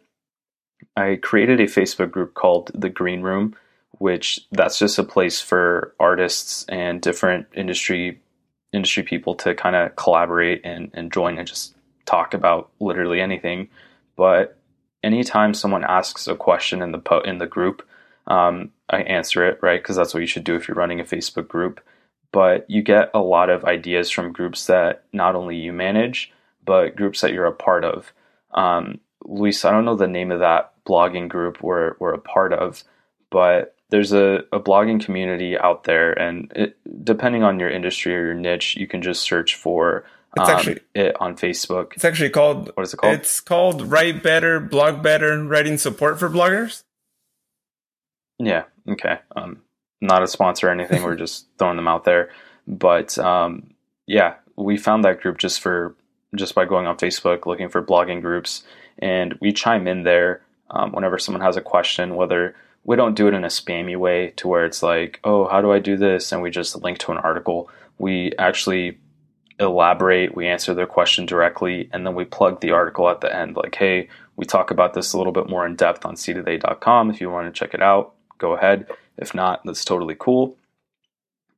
I 0.95 1.19
created 1.21 1.59
a 1.59 1.65
Facebook 1.65 2.11
group 2.11 2.33
called 2.33 2.71
The 2.73 2.89
Green 2.89 3.21
Room, 3.21 3.55
which 3.99 4.39
that's 4.51 4.79
just 4.79 4.99
a 4.99 5.03
place 5.03 5.41
for 5.41 5.93
artists 5.99 6.65
and 6.69 7.01
different 7.01 7.47
industry 7.55 8.19
industry 8.73 9.01
people 9.01 9.33
to 9.33 9.55
kind 9.55 9.75
of 9.75 9.95
collaborate 9.95 10.61
and, 10.65 10.91
and 10.93 11.11
join 11.11 11.37
and 11.37 11.47
just 11.47 11.73
talk 12.05 12.33
about 12.33 12.69
literally 12.79 13.21
anything. 13.21 13.69
But 14.17 14.56
anytime 15.07 15.53
someone 15.53 15.85
asks 15.85 16.27
a 16.27 16.35
question 16.35 16.81
in 16.81 16.91
the 16.91 16.99
po- 16.99 17.21
in 17.21 17.37
the 17.37 17.47
group, 17.47 17.87
um, 18.27 18.71
I 18.89 18.99
answer 19.03 19.47
it 19.47 19.59
right 19.61 19.81
because 19.81 19.95
that's 19.95 20.13
what 20.13 20.19
you 20.19 20.27
should 20.27 20.43
do 20.43 20.55
if 20.55 20.67
you're 20.67 20.75
running 20.75 20.99
a 20.99 21.05
Facebook 21.05 21.47
group. 21.47 21.79
But 22.33 22.69
you 22.69 22.81
get 22.81 23.09
a 23.13 23.19
lot 23.19 23.49
of 23.49 23.63
ideas 23.63 24.11
from 24.11 24.33
groups 24.33 24.67
that 24.67 25.05
not 25.13 25.35
only 25.35 25.55
you 25.55 25.71
manage, 25.71 26.33
but 26.65 26.97
groups 26.97 27.21
that 27.21 27.31
you're 27.31 27.45
a 27.45 27.53
part 27.53 27.85
of. 27.85 28.11
Um, 28.51 28.99
Luis, 29.23 29.63
I 29.63 29.71
don't 29.71 29.85
know 29.85 29.95
the 29.95 30.07
name 30.07 30.31
of 30.31 30.41
that 30.41 30.73
blogging 30.85 31.29
group 31.29 31.63
we're, 31.63 31.95
we're 31.99 32.13
a 32.13 32.19
part 32.19 32.51
of, 32.51 32.83
but 33.29 33.75
there's 33.89 34.11
a, 34.11 34.41
a 34.51 34.59
blogging 34.59 35.03
community 35.03 35.57
out 35.57 35.85
there, 35.85 36.11
and 36.11 36.51
it, 36.53 36.77
depending 37.05 37.43
on 37.43 37.59
your 37.59 37.69
industry 37.69 38.13
or 38.13 38.25
your 38.25 38.33
niche, 38.33 38.75
you 38.75 38.87
can 38.87 39.01
just 39.01 39.21
search 39.21 39.55
for 39.55 40.03
it's 40.35 40.49
um, 40.49 40.55
actually 40.55 40.79
it 40.93 41.15
on 41.19 41.35
Facebook. 41.35 41.93
It's 41.93 42.05
actually 42.05 42.29
called. 42.29 42.71
What 42.75 42.83
is 42.83 42.93
it 42.93 42.97
called? 42.97 43.15
It's 43.15 43.39
called 43.39 43.81
Write 43.81 44.21
Better, 44.21 44.59
Blog 44.59 45.01
Better, 45.01 45.43
Writing 45.43 45.77
Support 45.77 46.19
for 46.19 46.29
Bloggers. 46.29 46.83
Yeah. 48.39 48.63
Okay. 48.87 49.19
Um, 49.35 49.61
not 50.01 50.23
a 50.23 50.27
sponsor 50.27 50.67
or 50.67 50.71
anything. 50.71 51.03
We're 51.03 51.15
just 51.25 51.47
throwing 51.57 51.77
them 51.77 51.87
out 51.87 52.03
there. 52.03 52.29
But 52.67 53.17
um, 53.17 53.73
yeah, 54.05 54.35
we 54.55 54.77
found 54.77 55.05
that 55.05 55.21
group 55.21 55.37
just 55.37 55.61
for 55.61 55.95
just 56.35 56.55
by 56.55 56.65
going 56.65 56.87
on 56.87 56.97
Facebook, 56.97 57.45
looking 57.45 57.69
for 57.69 57.81
blogging 57.81 58.21
groups, 58.21 58.63
and 58.99 59.37
we 59.39 59.53
chime 59.53 59.87
in 59.87 60.03
there 60.03 60.41
um, 60.69 60.91
whenever 60.91 61.17
someone 61.17 61.41
has 61.41 61.55
a 61.55 61.61
question. 61.61 62.15
Whether 62.15 62.55
we 62.83 62.95
don't 62.95 63.15
do 63.15 63.27
it 63.27 63.33
in 63.33 63.43
a 63.43 63.47
spammy 63.47 63.97
way 63.97 64.33
to 64.37 64.47
where 64.47 64.65
it's 64.65 64.83
like, 64.83 65.19
oh, 65.23 65.47
how 65.47 65.61
do 65.61 65.71
I 65.71 65.79
do 65.79 65.97
this? 65.97 66.31
And 66.31 66.41
we 66.41 66.49
just 66.49 66.75
link 66.83 66.97
to 66.99 67.11
an 67.11 67.17
article. 67.17 67.69
We 67.97 68.33
actually 68.37 68.97
elaborate, 69.59 70.35
we 70.35 70.47
answer 70.47 70.73
their 70.73 70.87
question 70.87 71.25
directly, 71.25 71.89
and 71.91 72.05
then 72.05 72.15
we 72.15 72.25
plug 72.25 72.61
the 72.61 72.71
article 72.71 73.09
at 73.09 73.21
the 73.21 73.35
end 73.35 73.55
like, 73.55 73.75
hey, 73.75 74.07
we 74.35 74.45
talk 74.45 74.71
about 74.71 74.93
this 74.93 75.13
a 75.13 75.17
little 75.17 75.33
bit 75.33 75.49
more 75.49 75.65
in 75.65 75.75
depth 75.75 76.05
on 76.05 76.15
ctothea.com. 76.15 77.09
If 77.09 77.19
you 77.21 77.29
want 77.29 77.53
to 77.53 77.59
check 77.59 77.73
it 77.73 77.81
out, 77.81 78.13
go 78.37 78.53
ahead. 78.53 78.87
If 79.17 79.33
not, 79.33 79.61
that's 79.65 79.83
totally 79.83 80.15
cool. 80.17 80.55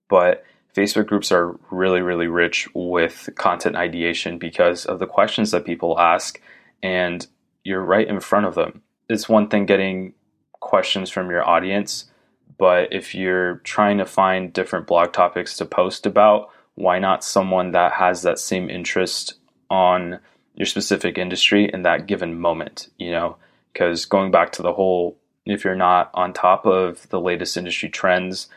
but 0.10 0.44
Facebook 0.76 1.08
groups 1.08 1.32
are 1.32 1.58
really, 1.72 2.02
really 2.02 2.28
rich 2.28 2.68
with 2.74 3.30
content 3.36 3.76
ideation 3.76 4.38
because 4.38 4.86
of 4.86 5.00
the 5.00 5.08
questions 5.08 5.52
that 5.52 5.66
people 5.66 6.00
ask, 6.00 6.42
and 6.84 7.26
you're 7.64 7.84
right 7.84 8.08
in 8.08 8.20
front 8.20 8.46
of 8.46 8.56
them. 8.56 8.82
It's 9.08 9.30
one 9.30 9.48
thing 9.48 9.66
getting 9.66 10.14
questions 10.60 11.10
from 11.10 11.30
your 11.30 11.48
audience, 11.48 12.06
but 12.58 12.92
if 12.92 13.16
you're 13.16 13.56
trying 13.58 13.98
to 14.00 14.06
find 14.06 14.52
different 14.54 14.88
blog 14.88 15.14
topics 15.14 15.58
to 15.58 15.66
post 15.66 16.06
about, 16.06 16.50
why 16.80 16.98
not 16.98 17.26
someone 17.26 17.72
that 17.72 17.92
has 17.92 18.22
that 18.22 18.40
same 18.40 18.70
interest 18.70 19.34
on 19.70 20.18
your 20.56 20.66
specific 20.66 21.18
industry 21.18 21.70
in 21.74 21.82
that 21.82 22.08
given 22.08 22.40
moment, 22.40 22.88
you 22.98 23.12
know? 23.12 23.36
Because 23.74 24.06
going 24.06 24.32
back 24.32 24.54
to 24.54 24.62
the 24.62 24.72
whole, 24.72 25.18
if 25.46 25.66
you're 25.66 25.76
not 25.76 26.10
on 26.14 26.32
top 26.32 26.66
of 26.66 27.08
the 27.10 27.20
latest 27.20 27.58
industry 27.58 27.90
trends, 27.90 28.48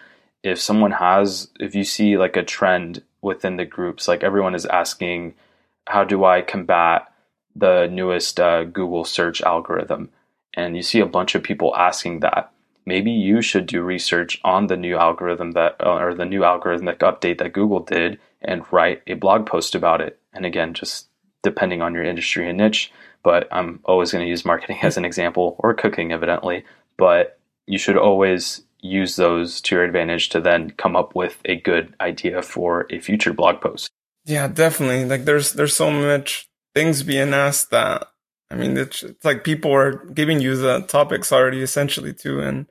if 0.45 0.61
someone 0.61 0.93
has, 0.93 1.49
if 1.59 1.75
you 1.75 1.83
see 1.83 2.17
like 2.17 2.37
a 2.37 2.45
trend 2.45 3.03
within 3.23 3.57
the 3.57 3.65
groups, 3.65 4.07
like 4.07 4.23
everyone 4.23 4.55
is 4.55 4.67
asking, 4.67 5.35
how 5.89 6.05
do 6.05 6.25
I 6.25 6.43
combat 6.43 7.13
the 7.57 7.89
newest 7.89 8.39
uh, 8.39 8.63
Google 8.63 9.05
search 9.05 9.43
algorithm? 9.43 10.11
And 10.55 10.77
you 10.77 10.83
see 10.83 11.01
a 11.01 11.07
bunch 11.07 11.35
of 11.35 11.43
people 11.43 11.75
asking 11.75 12.21
that. 12.21 12.52
Maybe 12.85 13.11
you 13.11 13.43
should 13.43 13.67
do 13.67 13.83
research 13.83 14.41
on 14.45 14.67
the 14.67 14.77
new 14.77 14.97
algorithm 14.97 15.53
that, 15.53 15.77
uh, 15.81 15.95
or 15.95 16.15
the 16.15 16.25
new 16.25 16.41
algorithmic 16.41 16.99
update 16.99 17.39
that 17.39 17.53
Google 17.53 17.81
did 17.81 18.19
and 18.41 18.65
write 18.73 19.03
a 19.07 19.15
blog 19.15 19.47
post 19.47 19.75
about 19.75 20.01
it. 20.01 20.19
And 20.33 20.45
again, 20.45 20.75
just 20.75 21.09
depending 21.43 21.83
on 21.83 21.95
your 21.95 22.05
industry 22.05 22.49
and 22.49 22.59
niche, 22.59 22.93
but 23.23 23.49
I'm 23.53 23.81
always 23.85 24.13
going 24.13 24.25
to 24.25 24.29
use 24.29 24.45
marketing 24.45 24.79
as 24.83 24.97
an 24.97 25.05
example 25.05 25.57
or 25.59 25.75
cooking, 25.75 26.13
evidently. 26.13 26.65
But 26.97 27.39
you 27.67 27.79
should 27.79 27.97
always 27.97 28.63
use 28.81 29.17
those 29.17 29.61
to 29.63 29.77
your 29.77 29.85
advantage 29.85 30.29
to 30.31 30.41
then 30.41 30.71
come 30.71 30.97
up 30.97 31.15
with 31.15 31.39
a 31.45 31.57
good 31.57 31.95
idea 32.01 32.43
for 32.43 32.87
a 32.91 32.99
future 32.99 33.33
blog 33.33 33.61
post. 33.61 33.91
Yeah, 34.25 34.49
definitely. 34.49 35.05
Like 35.05 35.25
there's 35.25 35.53
there's 35.53 35.75
so 35.75 35.91
much 35.91 36.49
things 36.75 37.03
being 37.03 37.33
asked 37.33 37.71
that 37.71 38.09
I 38.51 38.55
mean 38.57 38.77
it's, 38.77 39.03
it's 39.03 39.25
like 39.25 39.45
people 39.45 39.73
are 39.73 40.05
giving 40.07 40.41
you 40.41 40.57
the 40.57 40.81
topics 40.81 41.33
already 41.33 41.63
essentially 41.63 42.13
too 42.13 42.41
and 42.41 42.67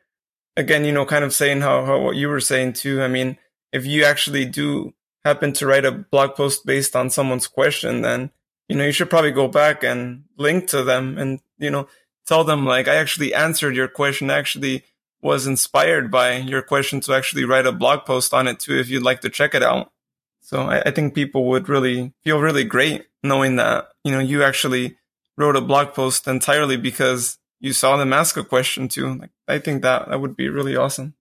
again, 0.55 0.86
you 0.86 0.91
know, 0.91 1.05
kind 1.05 1.24
of 1.24 1.34
saying 1.34 1.62
how, 1.62 1.86
how 1.86 2.00
what 2.00 2.15
you 2.15 2.27
were 2.27 2.39
saying 2.39 2.74
too. 2.74 3.01
I 3.01 3.08
mean, 3.08 3.38
if 3.72 3.86
you 3.86 4.03
actually 4.03 4.46
do 4.46 4.93
happen 5.24 5.53
to 5.53 5.67
write 5.67 5.86
a 5.86 5.91
blog 5.91 6.36
post 6.36 6.65
based 6.65 6.96
on 6.96 7.10
someone's 7.10 7.48
question, 7.48 8.01
then 8.01 8.31
you 8.72 8.77
know, 8.77 8.86
you 8.86 8.93
should 8.93 9.10
probably 9.10 9.31
go 9.31 9.50
back 9.50 9.84
and 9.84 10.24
link 10.38 10.67
to 10.67 10.81
them 10.81 11.17
and, 11.17 11.41
you 11.58 11.70
know, 11.70 11.89
tell 12.25 12.46
them 12.46 12.65
like, 12.65 12.88
I 12.88 12.96
actually 12.96 13.34
answered 13.34 13.75
your 13.75 13.89
question. 13.89 14.29
Actually, 14.29 14.86
was 15.22 15.46
inspired 15.46 16.10
by 16.10 16.38
your 16.38 16.62
question 16.62 17.01
to 17.01 17.13
actually 17.13 17.43
write 17.43 17.65
a 17.65 17.74
blog 17.74 18.05
post 18.05 18.34
on 18.34 18.48
it 18.48 18.60
too, 18.62 18.79
if 18.79 18.89
you'd 18.89 19.03
like 19.03 19.20
to 19.22 19.29
check 19.29 19.53
it 19.53 19.62
out. 19.62 19.91
So 20.39 20.62
I, 20.62 20.84
I, 20.84 20.91
think 20.91 21.13
people 21.13 21.50
would 21.50 21.67
really 21.67 22.13
feel 22.24 22.39
really 22.39 22.63
great 22.63 23.08
knowing 23.22 23.58
that, 23.58 23.89
you 24.05 24.12
know, 24.13 24.20
you 24.20 24.41
actually 24.41 24.98
wrote 25.38 25.58
a 25.58 25.62
blog 25.62 25.93
post 25.93 26.25
entirely 26.25 26.77
because 26.77 27.39
you 27.62 27.74
saw 27.74 27.96
them 27.96 28.12
ask 28.12 28.36
a 28.36 28.44
question 28.44 28.88
too. 28.88 29.15
Like, 29.15 29.30
I 29.48 29.60
think 29.60 29.84
that 29.84 30.10
that 30.10 30.20
would 30.20 30.36
be 30.36 30.50
really 30.50 30.75
awesome. 30.75 31.13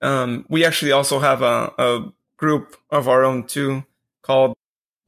Um, 0.00 0.46
we 0.48 0.64
actually 0.64 0.92
also 0.92 1.18
have 1.20 1.42
a, 1.42 1.72
a 1.78 2.12
group 2.38 2.76
of 2.90 3.06
our 3.06 3.22
own 3.22 3.46
too 3.46 3.84
called 4.22 4.54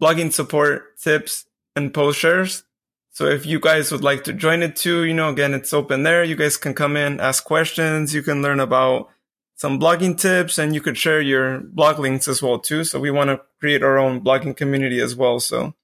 blogging 0.00 0.32
support 0.32 0.98
tips 0.98 1.46
and 1.74 1.92
post 1.92 2.18
shares. 2.18 2.64
So 3.10 3.26
if 3.26 3.46
you 3.46 3.58
guys 3.58 3.90
would 3.90 4.04
like 4.04 4.24
to 4.24 4.32
join 4.32 4.62
it 4.62 4.76
too, 4.76 5.04
you 5.04 5.14
know, 5.14 5.30
again, 5.30 5.54
it's 5.54 5.72
open 5.72 6.02
there. 6.02 6.22
You 6.22 6.36
guys 6.36 6.56
can 6.56 6.74
come 6.74 6.96
in, 6.96 7.20
ask 7.20 7.44
questions. 7.44 8.14
You 8.14 8.22
can 8.22 8.42
learn 8.42 8.60
about 8.60 9.08
some 9.56 9.80
blogging 9.80 10.16
tips 10.16 10.58
and 10.58 10.74
you 10.74 10.80
could 10.80 10.96
share 10.96 11.20
your 11.20 11.60
blog 11.60 11.98
links 11.98 12.28
as 12.28 12.42
well 12.42 12.58
too. 12.58 12.84
So 12.84 13.00
we 13.00 13.10
want 13.10 13.28
to 13.30 13.40
create 13.60 13.82
our 13.82 13.98
own 13.98 14.20
blogging 14.20 14.56
community 14.56 15.00
as 15.00 15.16
well. 15.16 15.40
So 15.40 15.74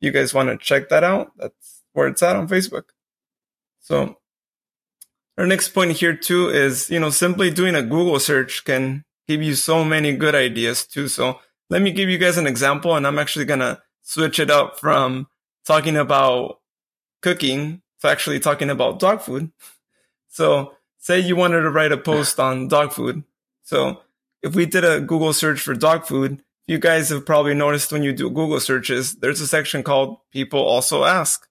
you 0.00 0.10
guys 0.10 0.34
want 0.34 0.48
to 0.48 0.56
check 0.56 0.88
that 0.88 1.04
out. 1.04 1.32
That's 1.36 1.82
where 1.92 2.08
it's 2.08 2.22
at 2.22 2.36
on 2.36 2.48
Facebook. 2.48 2.84
So 3.80 4.16
our 5.38 5.46
next 5.46 5.70
point 5.70 5.92
here 5.92 6.14
too 6.14 6.48
is, 6.48 6.90
you 6.90 7.00
know, 7.00 7.10
simply 7.10 7.50
doing 7.50 7.74
a 7.74 7.82
Google 7.82 8.20
search 8.20 8.64
can 8.64 9.04
give 9.26 9.42
you 9.42 9.54
so 9.54 9.84
many 9.84 10.14
good 10.16 10.34
ideas 10.34 10.86
too. 10.86 11.08
So 11.08 11.40
let 11.70 11.82
me 11.82 11.90
give 11.90 12.08
you 12.08 12.18
guys 12.18 12.36
an 12.36 12.46
example 12.46 12.94
and 12.96 13.06
I'm 13.06 13.18
actually 13.18 13.44
going 13.46 13.60
to 13.60 13.80
switch 14.02 14.38
it 14.38 14.50
up 14.50 14.78
from 14.78 15.28
talking 15.64 15.96
about 15.96 16.60
cooking 17.22 17.82
to 18.00 18.08
actually 18.08 18.40
talking 18.40 18.70
about 18.70 18.98
dog 18.98 19.20
food. 19.20 19.50
So 20.34 20.72
say 20.96 21.20
you 21.20 21.36
wanted 21.36 21.60
to 21.60 21.68
write 21.68 21.92
a 21.92 21.98
post 21.98 22.40
on 22.40 22.66
dog 22.66 22.94
food. 22.94 23.22
So 23.64 24.00
if 24.42 24.54
we 24.54 24.64
did 24.64 24.82
a 24.82 24.98
Google 24.98 25.34
search 25.34 25.60
for 25.60 25.74
dog 25.74 26.06
food, 26.06 26.42
you 26.66 26.78
guys 26.78 27.10
have 27.10 27.26
probably 27.26 27.52
noticed 27.52 27.92
when 27.92 28.02
you 28.02 28.14
do 28.14 28.30
Google 28.30 28.58
searches, 28.58 29.16
there's 29.16 29.42
a 29.42 29.46
section 29.46 29.82
called 29.82 30.16
people 30.30 30.60
also 30.60 31.04
ask. 31.04 31.46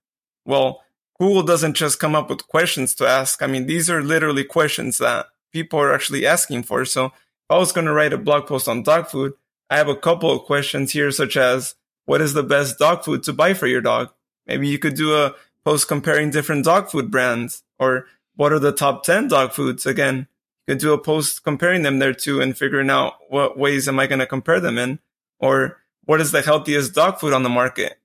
Well, 0.45 0.81
Google 1.21 1.43
doesn't 1.43 1.75
just 1.75 1.99
come 1.99 2.15
up 2.15 2.31
with 2.31 2.47
questions 2.47 2.95
to 2.95 3.07
ask. 3.07 3.43
I 3.43 3.45
mean, 3.45 3.67
these 3.67 3.91
are 3.91 4.01
literally 4.01 4.43
questions 4.43 4.97
that 4.97 5.27
people 5.53 5.77
are 5.77 5.93
actually 5.93 6.25
asking 6.25 6.63
for. 6.63 6.83
So 6.83 7.05
if 7.05 7.13
I 7.47 7.59
was 7.59 7.71
going 7.71 7.85
to 7.85 7.93
write 7.93 8.11
a 8.11 8.17
blog 8.17 8.47
post 8.47 8.67
on 8.67 8.81
dog 8.81 9.07
food, 9.07 9.33
I 9.69 9.77
have 9.77 9.87
a 9.87 9.95
couple 9.95 10.31
of 10.31 10.45
questions 10.45 10.93
here, 10.93 11.11
such 11.11 11.37
as 11.37 11.75
what 12.05 12.21
is 12.21 12.33
the 12.33 12.41
best 12.41 12.79
dog 12.79 13.03
food 13.03 13.21
to 13.21 13.33
buy 13.33 13.53
for 13.53 13.67
your 13.67 13.81
dog? 13.81 14.09
Maybe 14.47 14.67
you 14.67 14.79
could 14.79 14.95
do 14.95 15.13
a 15.13 15.35
post 15.63 15.87
comparing 15.87 16.31
different 16.31 16.65
dog 16.65 16.89
food 16.89 17.11
brands 17.11 17.61
or 17.77 18.07
what 18.35 18.51
are 18.51 18.57
the 18.57 18.71
top 18.71 19.03
10 19.03 19.27
dog 19.27 19.53
foods? 19.53 19.85
Again, 19.85 20.27
you 20.65 20.73
could 20.73 20.81
do 20.81 20.91
a 20.91 20.97
post 20.97 21.43
comparing 21.43 21.83
them 21.83 21.99
there 21.99 22.15
too 22.15 22.41
and 22.41 22.57
figuring 22.57 22.89
out 22.89 23.13
what 23.29 23.59
ways 23.59 23.87
am 23.87 23.99
I 23.99 24.07
going 24.07 24.17
to 24.17 24.25
compare 24.25 24.59
them 24.59 24.79
in 24.79 24.97
or 25.37 25.77
what 26.03 26.19
is 26.19 26.31
the 26.31 26.41
healthiest 26.41 26.95
dog 26.95 27.19
food 27.19 27.31
on 27.31 27.43
the 27.43 27.49
market? 27.49 27.99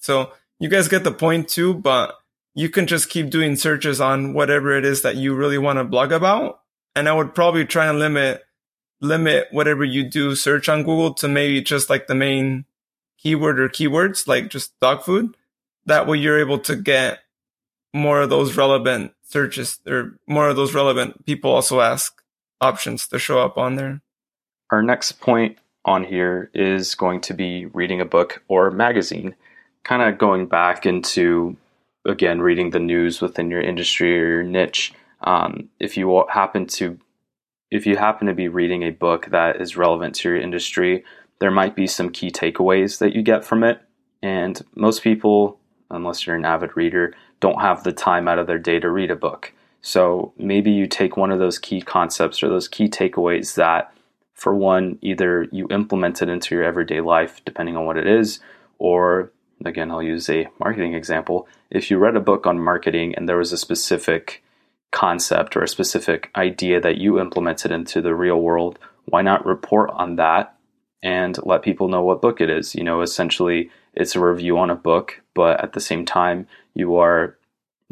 So 0.00 0.32
you 0.58 0.68
guys 0.68 0.88
get 0.88 1.04
the 1.04 1.12
point 1.12 1.48
too, 1.48 1.74
but 1.74 2.16
you 2.54 2.68
can 2.68 2.86
just 2.86 3.08
keep 3.08 3.30
doing 3.30 3.56
searches 3.56 4.00
on 4.00 4.32
whatever 4.32 4.76
it 4.76 4.84
is 4.84 5.02
that 5.02 5.16
you 5.16 5.34
really 5.34 5.58
want 5.58 5.78
to 5.78 5.84
blog 5.84 6.12
about. 6.12 6.60
And 6.96 7.08
I 7.08 7.12
would 7.12 7.34
probably 7.34 7.64
try 7.64 7.86
and 7.86 7.98
limit, 7.98 8.44
limit 9.00 9.48
whatever 9.50 9.84
you 9.84 10.08
do 10.08 10.34
search 10.34 10.68
on 10.68 10.84
Google 10.84 11.14
to 11.14 11.28
maybe 11.28 11.60
just 11.60 11.90
like 11.90 12.06
the 12.06 12.14
main 12.14 12.64
keyword 13.18 13.58
or 13.58 13.68
keywords, 13.68 14.28
like 14.28 14.48
just 14.48 14.78
dog 14.80 15.02
food 15.02 15.36
that 15.86 16.06
way 16.06 16.18
you're 16.18 16.40
able 16.40 16.58
to 16.58 16.76
get 16.76 17.20
more 17.92 18.22
of 18.22 18.30
those 18.30 18.56
relevant 18.56 19.12
searches 19.22 19.78
or 19.86 20.18
more 20.26 20.48
of 20.48 20.56
those 20.56 20.74
relevant 20.74 21.24
people 21.26 21.50
also 21.50 21.80
ask 21.80 22.22
options 22.60 23.06
to 23.08 23.18
show 23.18 23.38
up 23.38 23.58
on 23.58 23.76
there. 23.76 24.00
Our 24.70 24.82
next 24.82 25.12
point 25.12 25.58
on 25.84 26.04
here 26.04 26.50
is 26.54 26.94
going 26.94 27.20
to 27.22 27.34
be 27.34 27.66
reading 27.66 28.00
a 28.00 28.06
book 28.06 28.42
or 28.48 28.70
magazine, 28.70 29.34
kind 29.82 30.02
of 30.02 30.18
going 30.18 30.46
back 30.46 30.86
into 30.86 31.56
again 32.04 32.40
reading 32.40 32.70
the 32.70 32.80
news 32.80 33.20
within 33.20 33.50
your 33.50 33.60
industry 33.60 34.18
or 34.18 34.28
your 34.28 34.42
niche. 34.42 34.92
Um, 35.22 35.68
if 35.80 35.96
you 35.96 36.24
happen 36.28 36.66
to 36.66 36.98
if 37.70 37.86
you 37.86 37.96
happen 37.96 38.26
to 38.26 38.34
be 38.34 38.48
reading 38.48 38.82
a 38.82 38.90
book 38.90 39.26
that 39.30 39.60
is 39.60 39.76
relevant 39.76 40.14
to 40.16 40.28
your 40.28 40.38
industry, 40.38 41.04
there 41.40 41.50
might 41.50 41.74
be 41.74 41.86
some 41.86 42.10
key 42.10 42.30
takeaways 42.30 42.98
that 42.98 43.14
you 43.14 43.22
get 43.22 43.44
from 43.44 43.64
it. 43.64 43.80
And 44.22 44.62
most 44.74 45.02
people 45.02 45.58
unless 45.90 46.26
you're 46.26 46.36
an 46.36 46.44
avid 46.44 46.76
reader, 46.76 47.14
don't 47.40 47.60
have 47.60 47.84
the 47.84 47.92
time 47.92 48.28
out 48.28 48.38
of 48.38 48.46
their 48.46 48.58
day 48.58 48.80
to 48.80 48.90
read 48.90 49.10
a 49.10 49.16
book. 49.16 49.52
So 49.82 50.32
maybe 50.38 50.70
you 50.70 50.86
take 50.86 51.16
one 51.16 51.30
of 51.30 51.38
those 51.38 51.58
key 51.58 51.80
concepts 51.80 52.42
or 52.42 52.48
those 52.48 52.68
key 52.68 52.88
takeaways 52.88 53.54
that, 53.54 53.92
for 54.32 54.54
one, 54.54 54.98
either 55.02 55.46
you 55.52 55.66
implement 55.70 56.22
it 56.22 56.28
into 56.28 56.54
your 56.54 56.64
everyday 56.64 57.00
life, 57.00 57.42
depending 57.44 57.76
on 57.76 57.84
what 57.84 57.98
it 57.98 58.06
is, 58.06 58.40
or 58.78 59.30
again, 59.64 59.90
I'll 59.90 60.02
use 60.02 60.28
a 60.28 60.48
marketing 60.58 60.94
example. 60.94 61.48
If 61.70 61.90
you 61.90 61.98
read 61.98 62.16
a 62.16 62.20
book 62.20 62.46
on 62.46 62.58
marketing 62.58 63.14
and 63.14 63.28
there 63.28 63.38
was 63.38 63.52
a 63.52 63.58
specific 63.58 64.42
concept 64.92 65.56
or 65.56 65.62
a 65.62 65.68
specific 65.68 66.30
idea 66.36 66.80
that 66.80 66.98
you 66.98 67.20
implemented 67.20 67.70
into 67.70 68.00
the 68.00 68.14
real 68.14 68.40
world, 68.40 68.78
why 69.06 69.22
not 69.22 69.44
report 69.44 69.90
on 69.94 70.16
that 70.16 70.56
and 71.02 71.36
let 71.44 71.62
people 71.62 71.88
know 71.88 72.02
what 72.02 72.22
book 72.22 72.40
it 72.40 72.48
is? 72.48 72.74
You 72.74 72.84
know, 72.84 73.02
essentially, 73.02 73.70
it's 73.94 74.16
a 74.16 74.20
review 74.20 74.58
on 74.58 74.70
a 74.70 74.76
book, 74.76 75.20
but 75.34 75.62
at 75.62 75.72
the 75.72 75.80
same 75.80 76.04
time, 76.04 76.46
you 76.74 76.96
are 76.96 77.36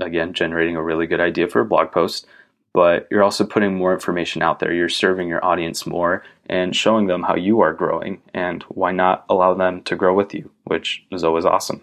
again 0.01 0.33
generating 0.33 0.77
a 0.77 0.83
really 0.83 1.07
good 1.07 1.21
idea 1.21 1.49
for 1.49 1.61
a 1.61 1.67
blog 1.67 1.93
post, 1.93 2.27
but 2.75 3.07
you're 3.11 3.23
also 3.23 3.45
putting 3.45 3.75
more 3.75 3.93
information 3.93 4.43
out 4.43 4.59
there. 4.59 4.73
You're 4.73 4.89
serving 4.89 5.29
your 5.29 5.45
audience 5.45 5.87
more 5.87 6.25
and 6.47 6.75
showing 6.75 7.07
them 7.07 7.23
how 7.23 7.35
you 7.35 7.61
are 7.61 7.73
growing 7.73 8.23
and 8.33 8.63
why 8.65 8.93
not 8.93 9.25
allow 9.29 9.55
them 9.55 9.83
to 9.85 9.97
grow 9.97 10.15
with 10.15 10.35
you, 10.35 10.51
which 10.65 11.05
is 11.11 11.25
always 11.25 11.45
awesome. 11.45 11.83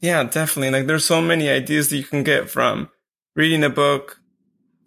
Yeah, 0.00 0.24
definitely. 0.24 0.70
Like 0.70 0.86
there's 0.86 1.04
so 1.04 1.22
many 1.22 1.48
ideas 1.48 1.88
that 1.90 1.96
you 1.96 2.04
can 2.04 2.24
get 2.24 2.50
from 2.50 2.90
reading 3.34 3.64
a 3.64 3.70
book, 3.70 4.20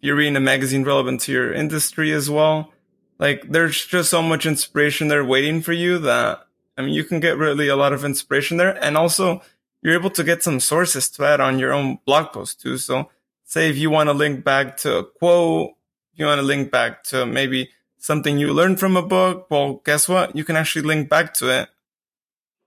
you're 0.01 0.15
reading 0.15 0.35
a 0.35 0.41
magazine 0.41 0.83
relevant 0.83 1.21
to 1.21 1.31
your 1.31 1.53
industry 1.53 2.11
as 2.11 2.29
well. 2.29 2.71
Like 3.17 3.49
there's 3.49 3.85
just 3.85 4.09
so 4.09 4.21
much 4.21 4.45
inspiration 4.45 5.07
there 5.07 5.23
waiting 5.23 5.61
for 5.61 5.73
you 5.73 5.97
that 5.99 6.45
I 6.77 6.81
mean, 6.81 6.93
you 6.93 7.05
can 7.05 7.19
get 7.19 7.37
really 7.37 7.69
a 7.69 7.75
lot 7.75 7.93
of 7.93 8.03
inspiration 8.03 8.57
there. 8.57 8.77
And 8.83 8.97
also 8.97 9.41
you're 9.81 9.93
able 9.93 10.09
to 10.11 10.23
get 10.23 10.43
some 10.43 10.59
sources 10.59 11.09
to 11.11 11.25
add 11.25 11.39
on 11.39 11.59
your 11.59 11.71
own 11.71 11.99
blog 12.05 12.33
post 12.33 12.59
too. 12.61 12.77
So 12.77 13.09
say 13.45 13.69
if 13.69 13.77
you 13.77 13.89
want 13.89 14.09
to 14.09 14.13
link 14.13 14.43
back 14.43 14.77
to 14.77 14.97
a 14.97 15.03
quote, 15.03 15.71
you 16.13 16.25
want 16.25 16.39
to 16.39 16.45
link 16.45 16.71
back 16.71 17.03
to 17.05 17.25
maybe 17.25 17.69
something 17.97 18.37
you 18.37 18.53
learned 18.53 18.79
from 18.79 18.97
a 18.97 19.01
book, 19.01 19.47
well, 19.49 19.81
guess 19.85 20.09
what? 20.09 20.35
You 20.35 20.43
can 20.43 20.55
actually 20.55 20.83
link 20.83 21.09
back 21.09 21.33
to 21.35 21.49
it. 21.49 21.69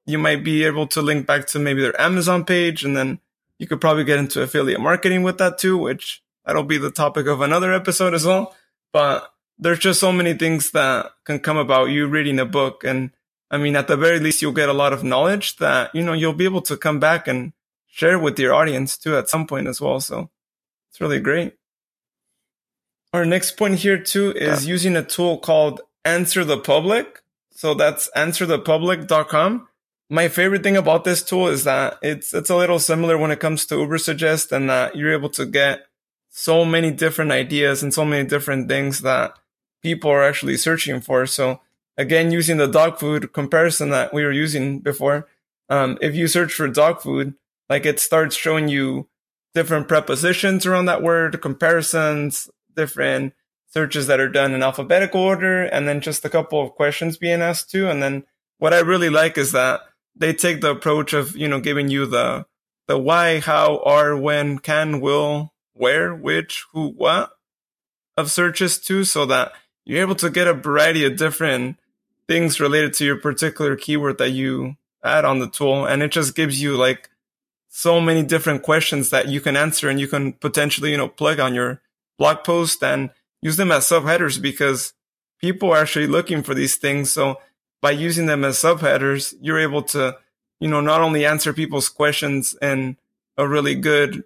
You 0.06 0.18
might 0.18 0.42
be 0.42 0.64
able 0.64 0.86
to 0.88 1.02
link 1.02 1.26
back 1.26 1.46
to 1.48 1.58
maybe 1.58 1.82
their 1.82 2.00
Amazon 2.00 2.44
page 2.44 2.84
and 2.84 2.96
then 2.96 3.20
you 3.58 3.66
could 3.66 3.80
probably 3.80 4.04
get 4.04 4.18
into 4.18 4.42
affiliate 4.42 4.80
marketing 4.80 5.22
with 5.22 5.38
that 5.38 5.58
too, 5.58 5.76
which 5.76 6.22
that'll 6.44 6.62
be 6.62 6.78
the 6.78 6.90
topic 6.90 7.26
of 7.26 7.40
another 7.40 7.72
episode 7.72 8.14
as 8.14 8.24
well. 8.24 8.54
But 8.92 9.30
there's 9.58 9.78
just 9.78 10.00
so 10.00 10.12
many 10.12 10.34
things 10.34 10.70
that 10.70 11.10
can 11.24 11.40
come 11.40 11.56
about 11.56 11.90
you 11.90 12.06
reading 12.06 12.38
a 12.38 12.46
book. 12.46 12.84
And 12.84 13.10
I 13.50 13.58
mean, 13.58 13.76
at 13.76 13.88
the 13.88 13.96
very 13.96 14.20
least, 14.20 14.40
you'll 14.40 14.52
get 14.52 14.68
a 14.68 14.74
lot 14.74 14.92
of 14.92 15.04
knowledge 15.04 15.56
that, 15.56 15.94
you 15.94 16.02
know, 16.02 16.12
you'll 16.12 16.32
be 16.32 16.44
able 16.44 16.62
to 16.62 16.76
come 16.76 17.00
back 17.00 17.26
and 17.26 17.52
share 17.86 18.18
with 18.18 18.38
your 18.38 18.54
audience 18.54 18.96
too 18.96 19.16
at 19.16 19.28
some 19.28 19.46
point 19.46 19.66
as 19.66 19.80
well. 19.80 20.00
So 20.00 20.30
it's 20.98 21.00
really 21.00 21.20
great. 21.20 21.54
Our 23.12 23.24
next 23.24 23.52
point 23.52 23.76
here 23.76 24.02
too 24.02 24.32
is 24.32 24.64
yeah. 24.64 24.70
using 24.70 24.96
a 24.96 25.04
tool 25.04 25.38
called 25.38 25.80
Answer 26.04 26.44
the 26.44 26.58
Public. 26.58 27.22
So 27.52 27.72
that's 27.72 28.10
answerthepublic.com. 28.16 29.68
My 30.10 30.26
favorite 30.26 30.64
thing 30.64 30.76
about 30.76 31.04
this 31.04 31.22
tool 31.22 31.46
is 31.46 31.62
that 31.62 31.98
it's 32.02 32.34
it's 32.34 32.50
a 32.50 32.56
little 32.56 32.80
similar 32.80 33.16
when 33.16 33.30
it 33.30 33.38
comes 33.38 33.64
to 33.66 33.76
Ubersuggest 33.76 34.50
and 34.50 34.68
that 34.70 34.96
you're 34.96 35.12
able 35.12 35.28
to 35.30 35.46
get 35.46 35.86
so 36.30 36.64
many 36.64 36.90
different 36.90 37.30
ideas 37.30 37.80
and 37.80 37.94
so 37.94 38.04
many 38.04 38.28
different 38.28 38.66
things 38.68 39.02
that 39.02 39.38
people 39.80 40.10
are 40.10 40.24
actually 40.24 40.56
searching 40.56 41.00
for. 41.00 41.26
So 41.26 41.60
again, 41.96 42.32
using 42.32 42.56
the 42.56 42.66
dog 42.66 42.98
food 42.98 43.32
comparison 43.32 43.90
that 43.90 44.12
we 44.12 44.24
were 44.24 44.32
using 44.32 44.80
before, 44.80 45.28
um, 45.68 45.96
if 46.00 46.16
you 46.16 46.26
search 46.26 46.52
for 46.52 46.66
dog 46.66 47.00
food, 47.02 47.34
like 47.68 47.86
it 47.86 48.00
starts 48.00 48.34
showing 48.34 48.66
you 48.66 49.06
different 49.58 49.88
prepositions 49.88 50.64
around 50.64 50.84
that 50.84 51.02
word, 51.02 51.42
comparisons, 51.42 52.48
different 52.76 53.32
searches 53.66 54.06
that 54.06 54.20
are 54.20 54.28
done 54.28 54.54
in 54.54 54.62
alphabetical 54.62 55.20
order, 55.20 55.64
and 55.64 55.88
then 55.88 56.00
just 56.00 56.24
a 56.24 56.30
couple 56.30 56.62
of 56.62 56.76
questions 56.76 57.16
being 57.16 57.42
asked 57.42 57.68
too. 57.68 57.88
And 57.88 58.00
then 58.00 58.22
what 58.58 58.72
I 58.72 58.78
really 58.78 59.10
like 59.10 59.36
is 59.36 59.50
that 59.50 59.80
they 60.14 60.32
take 60.32 60.60
the 60.60 60.70
approach 60.70 61.12
of, 61.12 61.36
you 61.36 61.48
know, 61.48 61.58
giving 61.58 61.88
you 61.88 62.06
the, 62.06 62.46
the 62.86 62.96
why, 62.96 63.40
how, 63.40 63.78
are, 63.78 64.16
when, 64.16 64.60
can, 64.60 65.00
will, 65.00 65.52
where, 65.72 66.14
which, 66.14 66.64
who, 66.72 66.90
what 66.90 67.32
of 68.16 68.30
searches 68.30 68.78
too, 68.78 69.02
so 69.02 69.26
that 69.26 69.50
you're 69.84 70.02
able 70.02 70.14
to 70.14 70.30
get 70.30 70.46
a 70.46 70.54
variety 70.54 71.04
of 71.04 71.16
different 71.16 71.78
things 72.28 72.60
related 72.60 72.92
to 72.92 73.04
your 73.04 73.16
particular 73.16 73.74
keyword 73.74 74.18
that 74.18 74.30
you 74.30 74.76
add 75.02 75.24
on 75.24 75.40
the 75.40 75.50
tool. 75.50 75.84
And 75.84 76.00
it 76.00 76.12
just 76.12 76.36
gives 76.36 76.62
you 76.62 76.76
like 76.76 77.10
so 77.78 78.00
many 78.00 78.24
different 78.24 78.64
questions 78.64 79.10
that 79.10 79.28
you 79.28 79.40
can 79.40 79.56
answer 79.56 79.88
and 79.88 80.00
you 80.00 80.08
can 80.08 80.32
potentially, 80.32 80.90
you 80.90 80.96
know, 80.96 81.06
plug 81.06 81.38
on 81.38 81.54
your 81.54 81.80
blog 82.18 82.42
post 82.42 82.82
and 82.82 83.10
use 83.40 83.56
them 83.56 83.70
as 83.70 83.84
subheaders 83.84 84.42
because 84.42 84.94
people 85.40 85.70
are 85.70 85.82
actually 85.82 86.08
looking 86.08 86.42
for 86.42 86.54
these 86.54 86.74
things. 86.74 87.12
So 87.12 87.36
by 87.80 87.92
using 87.92 88.26
them 88.26 88.42
as 88.42 88.58
subheaders, 88.58 89.32
you're 89.40 89.60
able 89.60 89.82
to, 89.94 90.16
you 90.58 90.66
know, 90.66 90.80
not 90.80 91.02
only 91.02 91.24
answer 91.24 91.52
people's 91.52 91.88
questions 91.88 92.56
in 92.60 92.96
a 93.36 93.46
really 93.46 93.76
good 93.76 94.24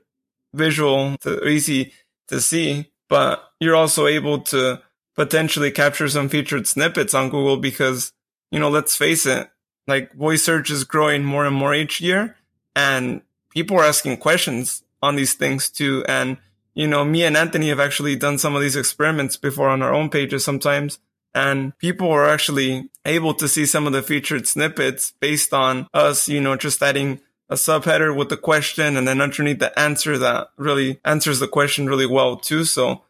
visual, 0.54 1.18
to, 1.18 1.46
easy 1.46 1.92
to 2.28 2.40
see, 2.40 2.90
but 3.10 3.50
you're 3.60 3.76
also 3.76 4.06
able 4.06 4.38
to 4.44 4.80
potentially 5.14 5.70
capture 5.70 6.08
some 6.08 6.30
featured 6.30 6.66
snippets 6.66 7.12
on 7.12 7.28
Google 7.28 7.58
because, 7.58 8.14
you 8.50 8.58
know, 8.58 8.70
let's 8.70 8.96
face 8.96 9.26
it, 9.26 9.50
like 9.86 10.14
voice 10.14 10.42
search 10.42 10.70
is 10.70 10.84
growing 10.84 11.22
more 11.22 11.44
and 11.44 11.54
more 11.54 11.74
each 11.74 12.00
year 12.00 12.36
and 12.74 13.20
people 13.52 13.76
are 13.76 13.84
asking 13.84 14.16
questions 14.18 14.82
on 15.02 15.16
these 15.16 15.34
things 15.34 15.70
too. 15.70 16.04
And, 16.08 16.38
you 16.74 16.86
know, 16.86 17.04
me 17.04 17.24
and 17.24 17.36
Anthony 17.36 17.68
have 17.68 17.80
actually 17.80 18.16
done 18.16 18.38
some 18.38 18.54
of 18.54 18.62
these 18.62 18.76
experiments 18.76 19.36
before 19.36 19.68
on 19.68 19.82
our 19.82 19.92
own 19.92 20.08
pages 20.08 20.44
sometimes. 20.44 20.98
And 21.34 21.76
people 21.78 22.10
are 22.10 22.28
actually 22.28 22.90
able 23.04 23.34
to 23.34 23.48
see 23.48 23.64
some 23.64 23.86
of 23.86 23.92
the 23.92 24.02
featured 24.02 24.46
snippets 24.46 25.14
based 25.20 25.54
on 25.54 25.86
us, 25.94 26.28
you 26.28 26.40
know, 26.40 26.56
just 26.56 26.82
adding 26.82 27.20
a 27.48 27.54
subheader 27.54 28.16
with 28.16 28.28
the 28.28 28.36
question 28.36 28.96
and 28.96 29.06
then 29.06 29.20
underneath 29.20 29.58
the 29.58 29.78
answer 29.78 30.18
that 30.18 30.48
really 30.56 31.00
answers 31.04 31.38
the 31.38 31.48
question 31.48 31.86
really 31.86 32.06
well 32.06 32.36
too. 32.36 32.64
So, 32.64 33.02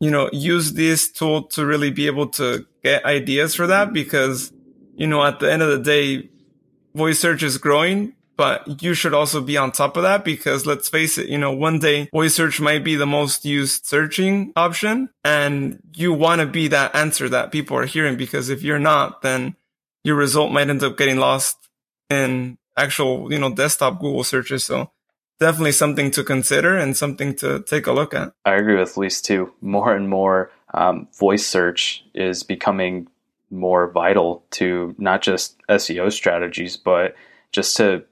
you 0.00 0.10
know, 0.10 0.28
use 0.32 0.74
this 0.74 1.10
tool 1.10 1.44
to 1.44 1.66
really 1.66 1.90
be 1.90 2.06
able 2.06 2.28
to 2.28 2.66
get 2.82 3.04
ideas 3.04 3.54
for 3.54 3.66
that 3.66 3.92
because, 3.92 4.52
you 4.94 5.06
know, 5.06 5.24
at 5.24 5.40
the 5.40 5.50
end 5.50 5.62
of 5.62 5.70
the 5.70 5.78
day, 5.78 6.28
voice 6.94 7.18
search 7.18 7.42
is 7.42 7.58
growing, 7.58 8.14
but 8.38 8.80
you 8.80 8.94
should 8.94 9.12
also 9.12 9.42
be 9.42 9.56
on 9.56 9.72
top 9.72 9.96
of 9.96 10.04
that 10.04 10.24
because 10.24 10.64
let's 10.64 10.88
face 10.88 11.18
it, 11.18 11.28
you 11.28 11.36
know, 11.36 11.52
one 11.52 11.80
day 11.80 12.08
voice 12.12 12.34
search 12.34 12.60
might 12.60 12.84
be 12.84 12.94
the 12.94 13.04
most 13.04 13.44
used 13.44 13.84
searching 13.84 14.52
option 14.54 15.10
and 15.24 15.80
you 15.94 16.14
want 16.14 16.40
to 16.40 16.46
be 16.46 16.68
that 16.68 16.94
answer 16.94 17.28
that 17.28 17.50
people 17.50 17.76
are 17.76 17.84
hearing 17.84 18.16
because 18.16 18.48
if 18.48 18.62
you're 18.62 18.78
not, 18.78 19.22
then 19.22 19.56
your 20.04 20.14
result 20.14 20.52
might 20.52 20.70
end 20.70 20.84
up 20.84 20.96
getting 20.96 21.16
lost 21.16 21.56
in 22.08 22.56
actual, 22.76 23.30
you 23.32 23.40
know, 23.40 23.52
desktop 23.52 24.00
Google 24.00 24.22
searches. 24.22 24.64
So 24.64 24.92
definitely 25.40 25.72
something 25.72 26.12
to 26.12 26.22
consider 26.22 26.78
and 26.78 26.96
something 26.96 27.34
to 27.36 27.64
take 27.64 27.88
a 27.88 27.92
look 27.92 28.14
at. 28.14 28.32
I 28.44 28.54
agree 28.54 28.76
with 28.76 28.96
Luis 28.96 29.20
too. 29.20 29.52
More 29.60 29.96
and 29.96 30.08
more 30.08 30.52
um, 30.72 31.08
voice 31.18 31.44
search 31.44 32.04
is 32.14 32.44
becoming 32.44 33.08
more 33.50 33.90
vital 33.90 34.44
to 34.50 34.94
not 34.96 35.22
just 35.22 35.56
SEO 35.68 36.12
strategies, 36.12 36.76
but 36.76 37.16
just 37.50 37.76
to 37.78 38.04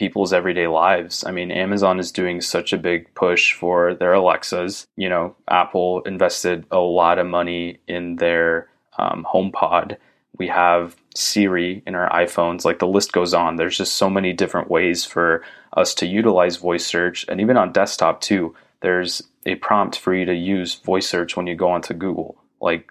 people's 0.00 0.32
everyday 0.32 0.66
lives. 0.66 1.24
I 1.26 1.30
mean, 1.30 1.50
Amazon 1.50 2.00
is 2.00 2.10
doing 2.10 2.40
such 2.40 2.72
a 2.72 2.78
big 2.78 3.14
push 3.14 3.52
for 3.52 3.94
their 3.94 4.14
Alexas. 4.14 4.86
You 4.96 5.10
know, 5.10 5.36
Apple 5.46 6.00
invested 6.06 6.64
a 6.70 6.78
lot 6.78 7.18
of 7.18 7.26
money 7.26 7.80
in 7.86 8.16
their 8.16 8.70
um, 8.98 9.26
HomePod. 9.30 9.98
We 10.38 10.48
have 10.48 10.96
Siri 11.14 11.82
in 11.86 11.94
our 11.94 12.08
iPhones. 12.08 12.64
Like 12.64 12.78
the 12.78 12.86
list 12.86 13.12
goes 13.12 13.34
on. 13.34 13.56
There's 13.56 13.76
just 13.76 13.96
so 13.96 14.08
many 14.08 14.32
different 14.32 14.70
ways 14.70 15.04
for 15.04 15.42
us 15.76 15.92
to 15.96 16.06
utilize 16.06 16.56
voice 16.56 16.86
search, 16.86 17.26
and 17.28 17.38
even 17.38 17.58
on 17.58 17.70
desktop 17.70 18.22
too. 18.22 18.54
There's 18.80 19.22
a 19.44 19.56
prompt 19.56 19.98
for 19.98 20.14
you 20.14 20.24
to 20.24 20.34
use 20.34 20.76
voice 20.76 21.06
search 21.06 21.36
when 21.36 21.46
you 21.46 21.56
go 21.56 21.70
onto 21.70 21.92
Google. 21.92 22.42
Like 22.58 22.90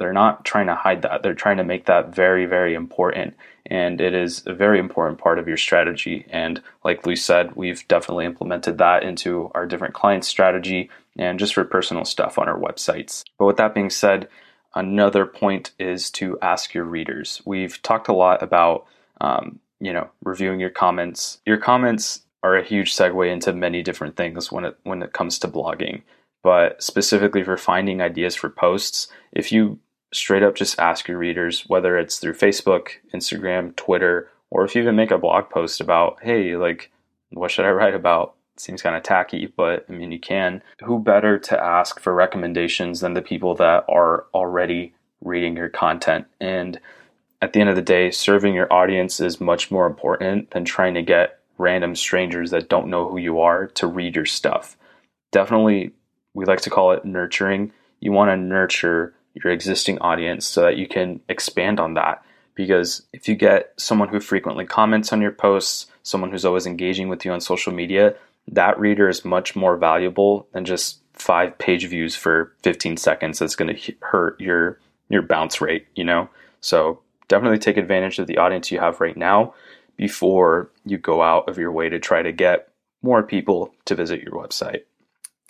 they're 0.00 0.14
not 0.14 0.46
trying 0.46 0.66
to 0.66 0.74
hide 0.74 1.02
that. 1.02 1.22
They're 1.22 1.34
trying 1.34 1.58
to 1.58 1.64
make 1.64 1.84
that 1.84 2.14
very, 2.14 2.46
very 2.46 2.74
important. 2.74 3.36
And 3.66 4.00
it 4.00 4.14
is 4.14 4.42
a 4.46 4.54
very 4.54 4.78
important 4.80 5.18
part 5.18 5.38
of 5.38 5.46
your 5.46 5.58
strategy. 5.58 6.24
And 6.30 6.62
like 6.82 7.04
Luis 7.04 7.22
said, 7.22 7.54
we've 7.54 7.86
definitely 7.86 8.24
implemented 8.24 8.78
that 8.78 9.02
into 9.02 9.50
our 9.54 9.66
different 9.66 9.92
client 9.92 10.24
strategy 10.24 10.88
and 11.18 11.38
just 11.38 11.52
for 11.52 11.64
personal 11.64 12.06
stuff 12.06 12.38
on 12.38 12.48
our 12.48 12.58
websites. 12.58 13.24
But 13.38 13.44
with 13.44 13.58
that 13.58 13.74
being 13.74 13.90
said, 13.90 14.28
another 14.74 15.26
point 15.26 15.72
is 15.78 16.10
to 16.12 16.38
ask 16.40 16.72
your 16.72 16.84
readers. 16.84 17.42
We've 17.44 17.80
talked 17.82 18.08
a 18.08 18.14
lot 18.14 18.42
about, 18.42 18.86
um, 19.20 19.60
you 19.80 19.92
know, 19.92 20.08
reviewing 20.24 20.60
your 20.60 20.70
comments. 20.70 21.42
Your 21.44 21.58
comments 21.58 22.22
are 22.42 22.56
a 22.56 22.64
huge 22.64 22.96
segue 22.96 23.30
into 23.30 23.52
many 23.52 23.82
different 23.82 24.16
things 24.16 24.50
when 24.50 24.64
it 24.64 24.78
when 24.84 25.02
it 25.02 25.12
comes 25.12 25.38
to 25.40 25.48
blogging. 25.48 26.00
But 26.42 26.82
specifically 26.82 27.44
for 27.44 27.58
finding 27.58 28.00
ideas 28.00 28.34
for 28.34 28.48
posts, 28.48 29.08
if 29.30 29.52
you 29.52 29.78
straight 30.12 30.42
up 30.42 30.54
just 30.54 30.78
ask 30.78 31.08
your 31.08 31.18
readers, 31.18 31.64
whether 31.68 31.98
it's 31.98 32.18
through 32.18 32.34
Facebook, 32.34 32.88
Instagram, 33.14 33.74
Twitter, 33.76 34.28
or 34.50 34.64
if 34.64 34.74
you 34.74 34.82
even 34.82 34.96
make 34.96 35.10
a 35.10 35.18
blog 35.18 35.50
post 35.50 35.80
about, 35.80 36.18
hey, 36.22 36.56
like, 36.56 36.90
what 37.30 37.50
should 37.50 37.64
I 37.64 37.70
write 37.70 37.94
about? 37.94 38.34
seems 38.60 38.82
kind 38.82 38.96
of 38.96 39.02
tacky, 39.02 39.52
but 39.56 39.86
I 39.88 39.92
mean, 39.92 40.12
you 40.12 40.20
can. 40.20 40.62
Who 40.84 40.98
better 40.98 41.38
to 41.38 41.62
ask 41.62 41.98
for 41.98 42.14
recommendations 42.14 43.00
than 43.00 43.14
the 43.14 43.22
people 43.22 43.54
that 43.56 43.84
are 43.88 44.26
already 44.34 44.94
reading 45.22 45.56
your 45.56 45.68
content? 45.68 46.26
And 46.40 46.78
at 47.42 47.52
the 47.52 47.60
end 47.60 47.70
of 47.70 47.76
the 47.76 47.82
day, 47.82 48.10
serving 48.10 48.54
your 48.54 48.72
audience 48.72 49.20
is 49.20 49.40
much 49.40 49.70
more 49.70 49.86
important 49.86 50.50
than 50.50 50.64
trying 50.64 50.94
to 50.94 51.02
get 51.02 51.40
random 51.58 51.94
strangers 51.94 52.50
that 52.50 52.68
don't 52.68 52.88
know 52.88 53.08
who 53.08 53.18
you 53.18 53.40
are 53.40 53.66
to 53.68 53.86
read 53.86 54.14
your 54.14 54.26
stuff. 54.26 54.76
Definitely, 55.32 55.92
we 56.34 56.44
like 56.44 56.60
to 56.62 56.70
call 56.70 56.92
it 56.92 57.04
nurturing. 57.04 57.72
You 58.00 58.12
want 58.12 58.30
to 58.30 58.36
nurture 58.36 59.14
your 59.34 59.52
existing 59.52 59.98
audience 59.98 60.46
so 60.46 60.62
that 60.62 60.76
you 60.76 60.86
can 60.86 61.20
expand 61.28 61.80
on 61.80 61.94
that. 61.94 62.22
Because 62.54 63.02
if 63.12 63.28
you 63.28 63.36
get 63.36 63.72
someone 63.76 64.08
who 64.08 64.20
frequently 64.20 64.66
comments 64.66 65.12
on 65.12 65.22
your 65.22 65.30
posts, 65.30 65.86
someone 66.02 66.30
who's 66.30 66.44
always 66.44 66.66
engaging 66.66 67.08
with 67.08 67.24
you 67.24 67.32
on 67.32 67.40
social 67.40 67.72
media, 67.72 68.14
that 68.48 68.78
reader 68.78 69.08
is 69.08 69.24
much 69.24 69.54
more 69.54 69.76
valuable 69.76 70.46
than 70.52 70.64
just 70.64 71.00
five 71.14 71.56
page 71.58 71.86
views 71.86 72.16
for 72.16 72.52
15 72.62 72.96
seconds 72.96 73.38
that's 73.38 73.56
going 73.56 73.74
to 73.74 73.94
hurt 74.00 74.40
your 74.40 74.78
your 75.08 75.22
bounce 75.22 75.60
rate, 75.60 75.86
you 75.94 76.04
know? 76.04 76.28
So 76.60 77.00
definitely 77.28 77.58
take 77.58 77.76
advantage 77.76 78.18
of 78.18 78.26
the 78.26 78.38
audience 78.38 78.70
you 78.70 78.78
have 78.78 79.00
right 79.00 79.16
now 79.16 79.54
before 79.96 80.70
you 80.84 80.98
go 80.98 81.20
out 81.20 81.48
of 81.48 81.58
your 81.58 81.72
way 81.72 81.88
to 81.88 81.98
try 81.98 82.22
to 82.22 82.32
get 82.32 82.68
more 83.02 83.22
people 83.22 83.74
to 83.86 83.94
visit 83.94 84.22
your 84.22 84.32
website. 84.32 84.82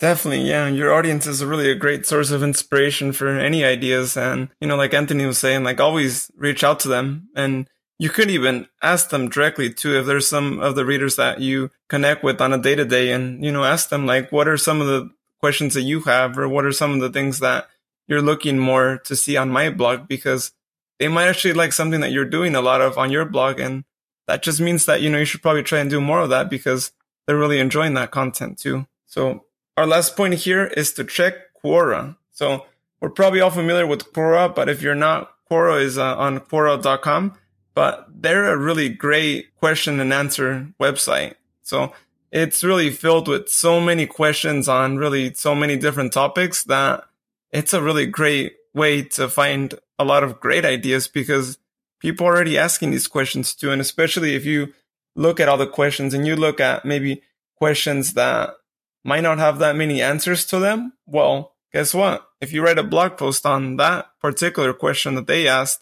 Definitely, 0.01 0.49
yeah. 0.49 0.67
Your 0.67 0.91
audience 0.91 1.27
is 1.27 1.45
really 1.45 1.69
a 1.69 1.75
great 1.75 2.07
source 2.07 2.31
of 2.31 2.41
inspiration 2.41 3.11
for 3.11 3.27
any 3.27 3.63
ideas. 3.63 4.17
And, 4.17 4.49
you 4.59 4.67
know, 4.67 4.75
like 4.75 4.95
Anthony 4.95 5.27
was 5.27 5.37
saying, 5.37 5.63
like 5.63 5.79
always 5.79 6.31
reach 6.35 6.63
out 6.63 6.79
to 6.79 6.87
them. 6.87 7.29
And 7.35 7.69
you 7.99 8.09
could 8.09 8.31
even 8.31 8.67
ask 8.81 9.11
them 9.11 9.29
directly 9.29 9.71
too, 9.71 9.95
if 9.99 10.07
there's 10.07 10.27
some 10.27 10.59
of 10.59 10.73
the 10.73 10.85
readers 10.85 11.17
that 11.17 11.39
you 11.39 11.69
connect 11.87 12.23
with 12.23 12.41
on 12.41 12.51
a 12.51 12.57
day 12.57 12.73
to 12.73 12.83
day 12.83 13.11
and, 13.11 13.45
you 13.45 13.51
know, 13.51 13.63
ask 13.63 13.89
them 13.89 14.07
like, 14.07 14.31
what 14.31 14.47
are 14.47 14.57
some 14.57 14.81
of 14.81 14.87
the 14.87 15.11
questions 15.39 15.75
that 15.75 15.83
you 15.83 15.99
have 16.01 16.35
or 16.35 16.49
what 16.49 16.65
are 16.65 16.71
some 16.71 16.95
of 16.95 16.99
the 16.99 17.11
things 17.11 17.37
that 17.37 17.67
you're 18.07 18.23
looking 18.23 18.57
more 18.57 18.97
to 19.05 19.15
see 19.15 19.37
on 19.37 19.51
my 19.51 19.69
blog 19.69 20.07
because 20.07 20.51
they 20.97 21.09
might 21.09 21.27
actually 21.27 21.53
like 21.53 21.73
something 21.73 22.01
that 22.01 22.11
you're 22.11 22.25
doing 22.25 22.55
a 22.55 22.61
lot 22.61 22.81
of 22.81 22.97
on 22.97 23.11
your 23.11 23.25
blog. 23.25 23.59
And 23.59 23.83
that 24.25 24.41
just 24.41 24.59
means 24.59 24.87
that, 24.87 25.01
you 25.01 25.11
know, 25.11 25.19
you 25.19 25.25
should 25.25 25.43
probably 25.43 25.61
try 25.61 25.77
and 25.77 25.91
do 25.91 26.01
more 26.01 26.21
of 26.21 26.31
that 26.31 26.49
because 26.49 26.91
they're 27.27 27.37
really 27.37 27.59
enjoying 27.59 27.93
that 27.93 28.09
content 28.09 28.57
too. 28.57 28.87
So 29.05 29.45
our 29.77 29.87
last 29.87 30.15
point 30.15 30.35
here 30.35 30.65
is 30.65 30.93
to 30.93 31.03
check 31.03 31.33
Quora. 31.63 32.15
So 32.31 32.65
we're 32.99 33.09
probably 33.09 33.41
all 33.41 33.49
familiar 33.49 33.87
with 33.87 34.13
Quora, 34.13 34.53
but 34.53 34.69
if 34.69 34.81
you're 34.81 34.95
not, 34.95 35.33
Quora 35.49 35.81
is 35.81 35.97
uh, 35.97 36.15
on 36.17 36.39
Quora.com, 36.39 37.33
but 37.73 38.07
they're 38.09 38.51
a 38.51 38.57
really 38.57 38.89
great 38.89 39.55
question 39.55 39.99
and 39.99 40.13
answer 40.13 40.67
website. 40.79 41.35
So 41.61 41.93
it's 42.31 42.63
really 42.63 42.89
filled 42.89 43.27
with 43.27 43.49
so 43.49 43.81
many 43.81 44.05
questions 44.05 44.67
on 44.67 44.97
really 44.97 45.33
so 45.33 45.53
many 45.53 45.75
different 45.75 46.13
topics 46.13 46.63
that 46.65 47.03
it's 47.51 47.73
a 47.73 47.81
really 47.81 48.05
great 48.05 48.55
way 48.73 49.03
to 49.03 49.27
find 49.27 49.73
a 49.99 50.05
lot 50.05 50.23
of 50.23 50.39
great 50.39 50.65
ideas 50.65 51.07
because 51.07 51.57
people 51.99 52.25
are 52.25 52.35
already 52.35 52.57
asking 52.57 52.91
these 52.91 53.07
questions 53.07 53.53
too. 53.53 53.71
And 53.71 53.81
especially 53.81 54.35
if 54.35 54.45
you 54.45 54.73
look 55.15 55.39
at 55.39 55.49
all 55.49 55.57
the 55.57 55.67
questions 55.67 56.13
and 56.13 56.25
you 56.25 56.35
look 56.35 56.59
at 56.59 56.85
maybe 56.85 57.21
questions 57.55 58.13
that 58.13 58.55
might 59.03 59.21
not 59.21 59.39
have 59.39 59.59
that 59.59 59.75
many 59.75 60.01
answers 60.01 60.45
to 60.47 60.59
them. 60.59 60.93
Well, 61.05 61.55
guess 61.73 61.93
what? 61.93 62.27
If 62.39 62.53
you 62.53 62.63
write 62.63 62.77
a 62.77 62.83
blog 62.83 63.17
post 63.17 63.45
on 63.45 63.77
that 63.77 64.07
particular 64.19 64.73
question 64.73 65.15
that 65.15 65.27
they 65.27 65.47
asked, 65.47 65.79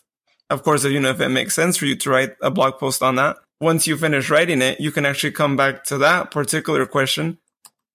of 0.50 0.64
course, 0.64 0.84
you 0.84 1.00
know, 1.00 1.12
if 1.12 1.22
it 1.22 1.30
makes 1.30 1.56
sense 1.56 1.78
for 1.78 1.86
you 1.86 1.96
to 1.96 2.10
write 2.10 2.32
a 2.42 2.52
blog 2.52 2.80
post 2.80 3.04
on 3.04 3.16
that, 3.16 3.38
once 3.62 3.88
you 3.88 3.98
finish 3.98 4.30
writing 4.30 4.62
it, 4.62 4.80
you 4.80 4.92
can 4.92 5.06
actually 5.06 5.32
come 5.32 5.56
back 5.56 5.84
to 5.84 5.98
that 5.98 6.32
particular 6.32 6.86
question 6.86 7.38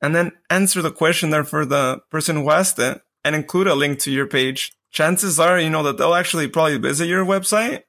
and 0.01 0.15
then 0.15 0.33
answer 0.51 0.83
the 0.83 0.91
question 0.91 1.31
there 1.31 1.45
for 1.45 1.65
the 1.65 2.01
person 2.11 2.37
who 2.37 2.51
asked 2.51 2.79
it 2.79 3.01
and 3.25 3.35
include 3.35 3.67
a 3.67 3.75
link 3.75 3.99
to 4.01 4.13
your 4.13 4.27
page. 4.27 4.73
Chances 4.91 5.41
are, 5.41 5.59
you 5.59 5.71
know, 5.71 5.83
that 5.83 5.97
they'll 5.97 6.15
actually 6.15 6.47
probably 6.47 6.77
visit 6.77 7.09
your 7.09 7.25
website. 7.25 7.83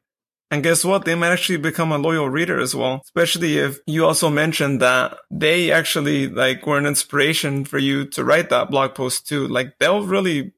And 0.52 0.64
guess 0.64 0.86
what? 0.86 1.06
They 1.06 1.16
might 1.16 1.32
actually 1.32 1.58
become 1.58 1.92
a 1.92 1.98
loyal 1.98 2.30
reader 2.30 2.60
as 2.60 2.76
well, 2.76 3.02
especially 3.04 3.58
if 3.58 3.80
you 3.88 4.06
also 4.06 4.30
mentioned 4.30 4.80
that 4.82 5.18
they 5.32 5.72
actually 5.72 6.28
like 6.28 6.66
were 6.68 6.78
an 6.78 6.86
inspiration 6.86 7.66
for 7.66 7.80
you 7.80 8.06
to 8.10 8.24
write 8.24 8.50
that 8.50 8.70
blog 8.70 8.94
post 8.94 9.28
too. 9.28 9.48
Like 9.48 9.80
they'll 9.80 10.06
really 10.06 10.54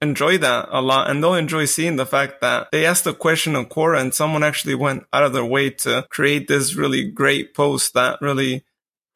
enjoy 0.00 0.36
that 0.38 0.68
a 0.70 0.80
lot 0.80 1.08
and 1.08 1.22
they'll 1.22 1.34
enjoy 1.34 1.64
seeing 1.64 1.96
the 1.96 2.06
fact 2.06 2.40
that 2.40 2.68
they 2.72 2.84
asked 2.84 3.06
a 3.06 3.14
question 3.14 3.54
on 3.54 3.66
Quora 3.66 4.00
and 4.00 4.12
someone 4.12 4.42
actually 4.42 4.74
went 4.74 5.04
out 5.12 5.22
of 5.22 5.32
their 5.32 5.44
way 5.44 5.70
to 5.70 6.06
create 6.10 6.48
this 6.48 6.74
really 6.74 7.04
great 7.04 7.54
post 7.54 7.94
that 7.94 8.20
really 8.20 8.64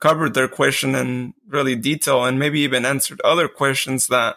covered 0.00 0.34
their 0.34 0.48
question 0.48 0.94
in 0.94 1.34
really 1.48 1.74
detail 1.74 2.24
and 2.24 2.38
maybe 2.38 2.60
even 2.60 2.84
answered 2.84 3.20
other 3.22 3.48
questions 3.48 4.06
that 4.08 4.36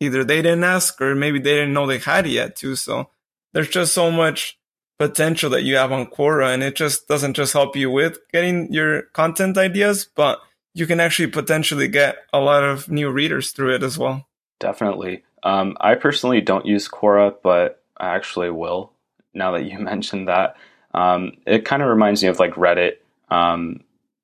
either 0.00 0.24
they 0.24 0.42
didn't 0.42 0.64
ask 0.64 1.00
or 1.00 1.14
maybe 1.14 1.38
they 1.38 1.54
didn't 1.54 1.72
know 1.72 1.86
they 1.86 1.98
had 1.98 2.26
yet 2.26 2.56
too. 2.56 2.74
So 2.74 3.10
there's 3.52 3.68
just 3.68 3.92
so 3.92 4.10
much 4.10 4.58
potential 4.98 5.50
that 5.50 5.62
you 5.62 5.76
have 5.76 5.92
on 5.92 6.06
Quora 6.06 6.52
and 6.52 6.62
it 6.62 6.74
just 6.74 7.08
doesn't 7.08 7.34
just 7.34 7.52
help 7.52 7.76
you 7.76 7.90
with 7.90 8.18
getting 8.32 8.72
your 8.72 9.02
content 9.12 9.58
ideas, 9.58 10.08
but 10.14 10.40
you 10.74 10.86
can 10.86 11.00
actually 11.00 11.28
potentially 11.28 11.88
get 11.88 12.16
a 12.32 12.40
lot 12.40 12.62
of 12.62 12.90
new 12.90 13.10
readers 13.10 13.50
through 13.50 13.74
it 13.74 13.82
as 13.82 13.98
well. 13.98 14.26
Definitely. 14.58 15.24
Um, 15.42 15.76
I 15.80 15.94
personally 15.94 16.40
don't 16.40 16.66
use 16.66 16.88
Quora, 16.88 17.34
but 17.42 17.82
I 17.96 18.14
actually 18.14 18.50
will 18.50 18.92
now 19.34 19.52
that 19.52 19.64
you 19.64 19.78
mentioned 19.78 20.28
that. 20.28 20.56
Um, 20.94 21.32
it 21.46 21.64
kind 21.64 21.82
of 21.82 21.88
reminds 21.88 22.22
me 22.22 22.28
of 22.28 22.38
like 22.38 22.54
Reddit. 22.54 22.96
Um, 23.30 23.80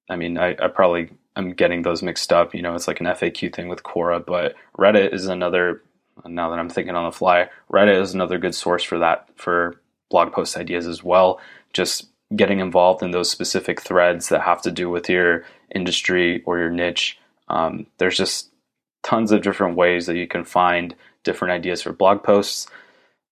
I 0.08 0.16
mean, 0.16 0.38
I, 0.38 0.56
I, 0.60 0.68
probably 0.68 1.10
am 1.36 1.52
getting 1.52 1.82
those 1.82 2.02
mixed 2.02 2.32
up. 2.32 2.54
You 2.54 2.62
know, 2.62 2.74
it's 2.74 2.88
like 2.88 3.00
an 3.00 3.06
FAQ 3.06 3.54
thing 3.54 3.68
with 3.68 3.82
Quora, 3.82 4.24
but 4.24 4.54
Reddit 4.78 5.12
is 5.12 5.26
another. 5.26 5.82
Now 6.26 6.50
that 6.50 6.58
I'm 6.58 6.68
thinking 6.68 6.94
on 6.94 7.04
the 7.04 7.16
fly, 7.16 7.48
Reddit 7.70 8.00
is 8.00 8.14
another 8.14 8.38
good 8.38 8.54
source 8.54 8.82
for 8.82 8.98
that 8.98 9.28
for 9.36 9.80
blog 10.12 10.32
post 10.32 10.56
ideas 10.56 10.86
as 10.86 11.02
well. 11.02 11.40
Just 11.72 12.06
getting 12.36 12.60
involved 12.60 13.02
in 13.02 13.10
those 13.10 13.28
specific 13.28 13.80
threads 13.80 14.28
that 14.28 14.42
have 14.42 14.62
to 14.62 14.70
do 14.70 14.88
with 14.88 15.08
your 15.08 15.44
industry 15.74 16.42
or 16.46 16.58
your 16.58 16.70
niche. 16.70 17.18
Um, 17.48 17.86
there's 17.98 18.16
just 18.16 18.50
tons 19.02 19.32
of 19.32 19.42
different 19.42 19.76
ways 19.76 20.06
that 20.06 20.16
you 20.16 20.28
can 20.28 20.44
find 20.44 20.94
different 21.24 21.52
ideas 21.52 21.82
for 21.82 21.92
blog 21.92 22.22
posts. 22.22 22.68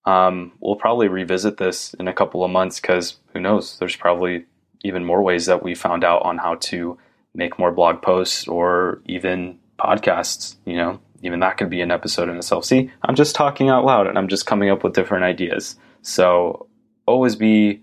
Um, 0.04 0.52
we'll 0.60 0.76
probably 0.76 1.08
revisit 1.08 1.58
this 1.58 1.94
in 1.94 2.08
a 2.08 2.12
couple 2.12 2.44
of 2.44 2.50
months 2.50 2.80
because 2.80 3.18
who 3.32 3.40
knows? 3.40 3.78
There's 3.78 3.96
probably 3.96 4.46
even 4.82 5.04
more 5.04 5.22
ways 5.22 5.46
that 5.46 5.62
we 5.62 5.74
found 5.74 6.04
out 6.04 6.22
on 6.22 6.38
how 6.38 6.56
to 6.56 6.98
make 7.34 7.58
more 7.58 7.70
blog 7.70 8.02
posts 8.02 8.48
or 8.48 9.02
even 9.06 9.58
podcasts. 9.78 10.56
You 10.64 10.76
know, 10.76 11.00
even 11.22 11.40
that 11.40 11.58
could 11.58 11.70
be 11.70 11.80
an 11.82 11.90
episode 11.90 12.28
in 12.28 12.36
itself. 12.36 12.64
See, 12.64 12.90
I'm 13.02 13.14
just 13.14 13.34
talking 13.34 13.68
out 13.68 13.84
loud 13.84 14.06
and 14.06 14.18
I'm 14.18 14.28
just 14.28 14.46
coming 14.46 14.70
up 14.70 14.82
with 14.82 14.94
different 14.94 15.24
ideas. 15.24 15.76
So 16.02 16.66
always 17.10 17.36
be, 17.36 17.82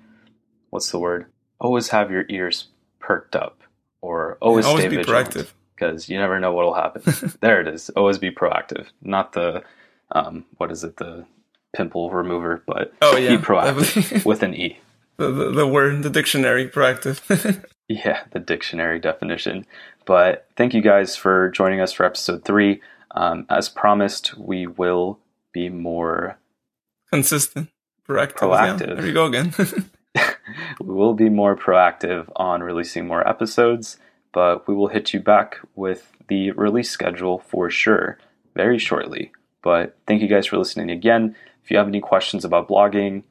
what's 0.70 0.92
the 0.92 1.00
word? 1.00 1.28
Always 1.60 1.90
have 1.90 2.12
your 2.12 2.26
ears 2.30 2.68
perked 3.00 3.36
up 3.36 3.62
or 4.02 4.38
always, 4.42 4.66
always 4.66 4.84
stay 4.84 4.90
be 4.90 4.98
vigilant. 4.98 5.30
proactive 5.30 5.52
because 5.76 6.10
you 6.10 6.18
never 6.18 6.40
know 6.40 6.54
what'll 6.54 6.74
happen. 6.74 7.34
there 7.42 7.62
it 7.62 7.68
is. 7.68 7.90
Always 7.92 8.18
be 8.18 8.32
proactive, 8.32 8.88
not 9.02 9.34
the 9.34 9.64
um, 10.12 10.46
what 10.58 10.72
is 10.72 10.84
it, 10.84 10.98
the 10.98 11.26
pimple 11.76 12.10
remover, 12.10 12.64
but 12.66 12.94
oh 13.02 13.18
yeah, 13.18 13.36
be 13.36 13.44
proactive 13.44 14.26
with 14.26 14.44
an 14.44 14.56
e. 14.56 14.80
The, 15.18 15.32
the, 15.32 15.50
the 15.50 15.68
word, 15.68 16.04
the 16.04 16.12
dictionary, 16.12 16.70
proactive. 16.70 17.66
yeah, 17.88 18.26
the 18.34 18.40
dictionary 18.40 19.00
definition. 19.00 19.66
But 20.06 20.48
thank 20.56 20.76
you 20.76 20.82
guys 20.82 21.16
for 21.16 21.50
joining 21.50 21.82
us 21.82 21.92
for 21.92 22.06
episode 22.06 22.46
three. 22.46 22.82
Um, 23.10 23.48
as 23.50 23.68
promised, 23.68 24.38
we 24.38 24.68
will 24.68 25.18
be 25.54 25.70
more 25.70 26.38
consistent, 27.12 27.70
proactive. 28.08 28.34
Proactive. 28.34 28.88
Yeah, 28.88 28.94
there 28.96 29.08
you 29.08 29.14
go 29.14 29.26
again. 29.26 29.54
we 30.82 30.94
will 30.94 31.14
be 31.14 31.30
more 31.30 31.56
proactive 31.56 32.28
on 32.36 32.64
releasing 32.64 33.08
more 33.08 33.28
episodes 33.28 33.98
but 34.38 34.68
we 34.68 34.76
will 34.76 34.88
hit 34.88 35.14
you 35.14 35.20
back 35.20 35.58
with 35.76 36.12
the 36.28 36.52
release 36.52 36.92
schedule 36.92 37.40
for 37.40 37.72
sure 37.72 38.20
very 38.54 38.78
shortly. 38.78 39.32
But 39.64 39.98
thank 40.06 40.22
you 40.22 40.28
guys 40.28 40.46
for 40.46 40.60
listening 40.60 40.92
again. 40.92 41.36
If 41.64 41.72
you 41.72 41.78
have 41.78 41.88
any 41.88 42.00
questions 42.00 42.46
about 42.46 42.68
blogging, 42.68 43.24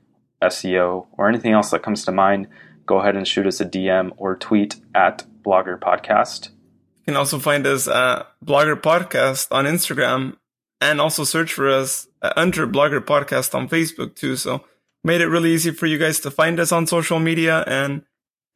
SEO, 0.43 1.07
or 1.13 1.29
anything 1.29 1.53
else 1.53 1.71
that 1.71 1.85
comes 1.85 2.05
to 2.07 2.11
mind, 2.11 2.49
go 2.87 2.99
ahead 2.99 3.15
and 3.15 3.27
shoot 3.27 3.47
us 3.47 3.61
a 3.61 3.65
DM 3.65 4.15
or 4.17 4.35
tweet 4.35 4.81
at 4.97 5.25
Blogger 5.45 5.79
Podcast. 5.79 6.49
You 6.49 7.13
can 7.13 7.17
also 7.17 7.39
find 7.39 7.65
us 7.69 7.87
at 7.87 8.27
Blogger 8.45 8.75
Podcast 8.75 9.47
on 9.53 9.65
Instagram 9.65 10.37
and 10.81 11.01
also 11.01 11.25
search 11.25 11.53
for 11.53 11.69
us 11.69 12.07
under 12.37 12.67
Blogger 12.67 13.01
Podcast 13.01 13.55
on 13.55 13.69
Facebook 13.69 14.15
too. 14.15 14.37
So 14.37 14.65
made 15.05 15.21
it 15.21 15.29
really 15.29 15.53
easy 15.53 15.71
for 15.71 15.87
you 15.87 15.99
guys 15.99 16.21
to 16.21 16.31
find 16.31 16.59
us 16.59 16.73
on 16.73 16.87
social 16.87 17.19
media. 17.19 17.65
And 17.67 18.03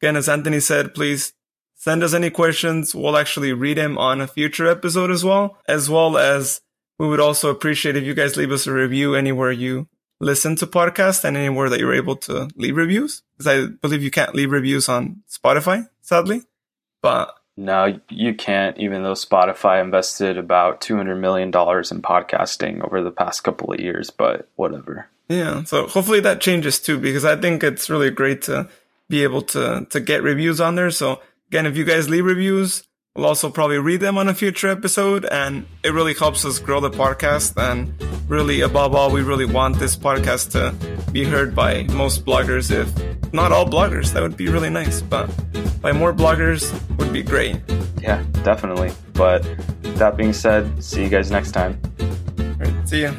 again, 0.01 0.15
as 0.15 0.29
Anthony 0.29 0.59
said, 0.59 0.93
please 0.93 1.33
send 1.75 2.03
us 2.03 2.13
any 2.13 2.29
questions. 2.29 2.93
We'll 2.93 3.17
actually 3.17 3.53
read 3.53 3.77
them 3.77 3.97
on 3.97 4.21
a 4.21 4.27
future 4.27 4.67
episode 4.67 5.09
as 5.09 5.23
well, 5.23 5.57
as 5.67 5.89
well 5.89 6.17
as 6.17 6.61
we 6.99 7.07
would 7.07 7.19
also 7.19 7.49
appreciate 7.49 7.95
if 7.95 8.03
you 8.03 8.13
guys 8.13 8.37
leave 8.37 8.51
us 8.51 8.67
a 8.67 8.73
review 8.73 9.15
anywhere 9.15 9.51
you 9.51 9.87
listen 10.19 10.55
to 10.57 10.67
podcasts 10.67 11.23
and 11.23 11.35
anywhere 11.35 11.67
that 11.69 11.79
you're 11.79 11.95
able 11.95 12.15
to 12.15 12.47
leave 12.55 12.75
reviews. 12.75 13.23
Because 13.35 13.47
I 13.47 13.65
believe 13.81 14.03
you 14.03 14.11
can't 14.11 14.35
leave 14.35 14.51
reviews 14.51 14.87
on 14.87 15.23
Spotify, 15.27 15.87
sadly. 16.01 16.43
But 17.01 17.33
no, 17.57 17.99
you 18.09 18.33
can't, 18.33 18.77
even 18.77 19.03
though 19.03 19.13
Spotify 19.13 19.81
invested 19.81 20.37
about 20.37 20.81
$200 20.81 21.19
million 21.19 21.49
in 21.49 21.51
podcasting 22.01 22.83
over 22.83 23.01
the 23.01 23.11
past 23.11 23.43
couple 23.43 23.73
of 23.73 23.79
years, 23.79 24.09
but 24.09 24.47
whatever. 24.55 25.07
Yeah. 25.29 25.63
So 25.63 25.87
hopefully 25.87 26.19
that 26.21 26.41
changes 26.41 26.79
too, 26.79 26.97
because 26.97 27.25
I 27.25 27.35
think 27.35 27.63
it's 27.63 27.89
really 27.89 28.09
great 28.09 28.41
to 28.43 28.69
be 29.09 29.23
able 29.23 29.41
to, 29.43 29.85
to 29.89 29.99
get 29.99 30.23
reviews 30.23 30.59
on 30.59 30.75
there. 30.75 30.91
So 30.91 31.21
Again, 31.51 31.65
if 31.65 31.75
you 31.75 31.83
guys 31.83 32.09
leave 32.09 32.23
reviews, 32.23 32.83
we'll 33.15 33.25
also 33.25 33.49
probably 33.49 33.77
read 33.77 33.99
them 33.99 34.17
on 34.17 34.27
a 34.27 34.33
future 34.33 34.69
episode, 34.69 35.25
and 35.25 35.65
it 35.83 35.93
really 35.93 36.13
helps 36.13 36.45
us 36.45 36.59
grow 36.59 36.79
the 36.79 36.89
podcast. 36.89 37.61
And 37.61 37.93
really, 38.29 38.61
above 38.61 38.95
all, 38.95 39.11
we 39.11 39.21
really 39.21 39.45
want 39.45 39.79
this 39.79 39.95
podcast 39.95 40.51
to 40.51 41.11
be 41.11 41.23
heard 41.23 41.55
by 41.55 41.83
most 41.83 42.25
bloggers, 42.25 42.71
if 42.71 43.33
not 43.33 43.51
all 43.51 43.65
bloggers. 43.65 44.13
That 44.13 44.21
would 44.21 44.37
be 44.37 44.47
really 44.47 44.69
nice, 44.69 45.01
but 45.01 45.29
by 45.81 45.91
more 45.91 46.13
bloggers 46.13 46.71
would 46.97 47.11
be 47.11 47.23
great. 47.23 47.57
Yeah, 48.01 48.23
definitely. 48.43 48.91
But 49.13 49.43
that 49.97 50.17
being 50.17 50.33
said, 50.33 50.83
see 50.83 51.03
you 51.03 51.09
guys 51.09 51.31
next 51.31 51.51
time. 51.51 51.79
All 52.39 52.45
right, 52.59 52.89
see 52.89 53.03
ya. 53.03 53.13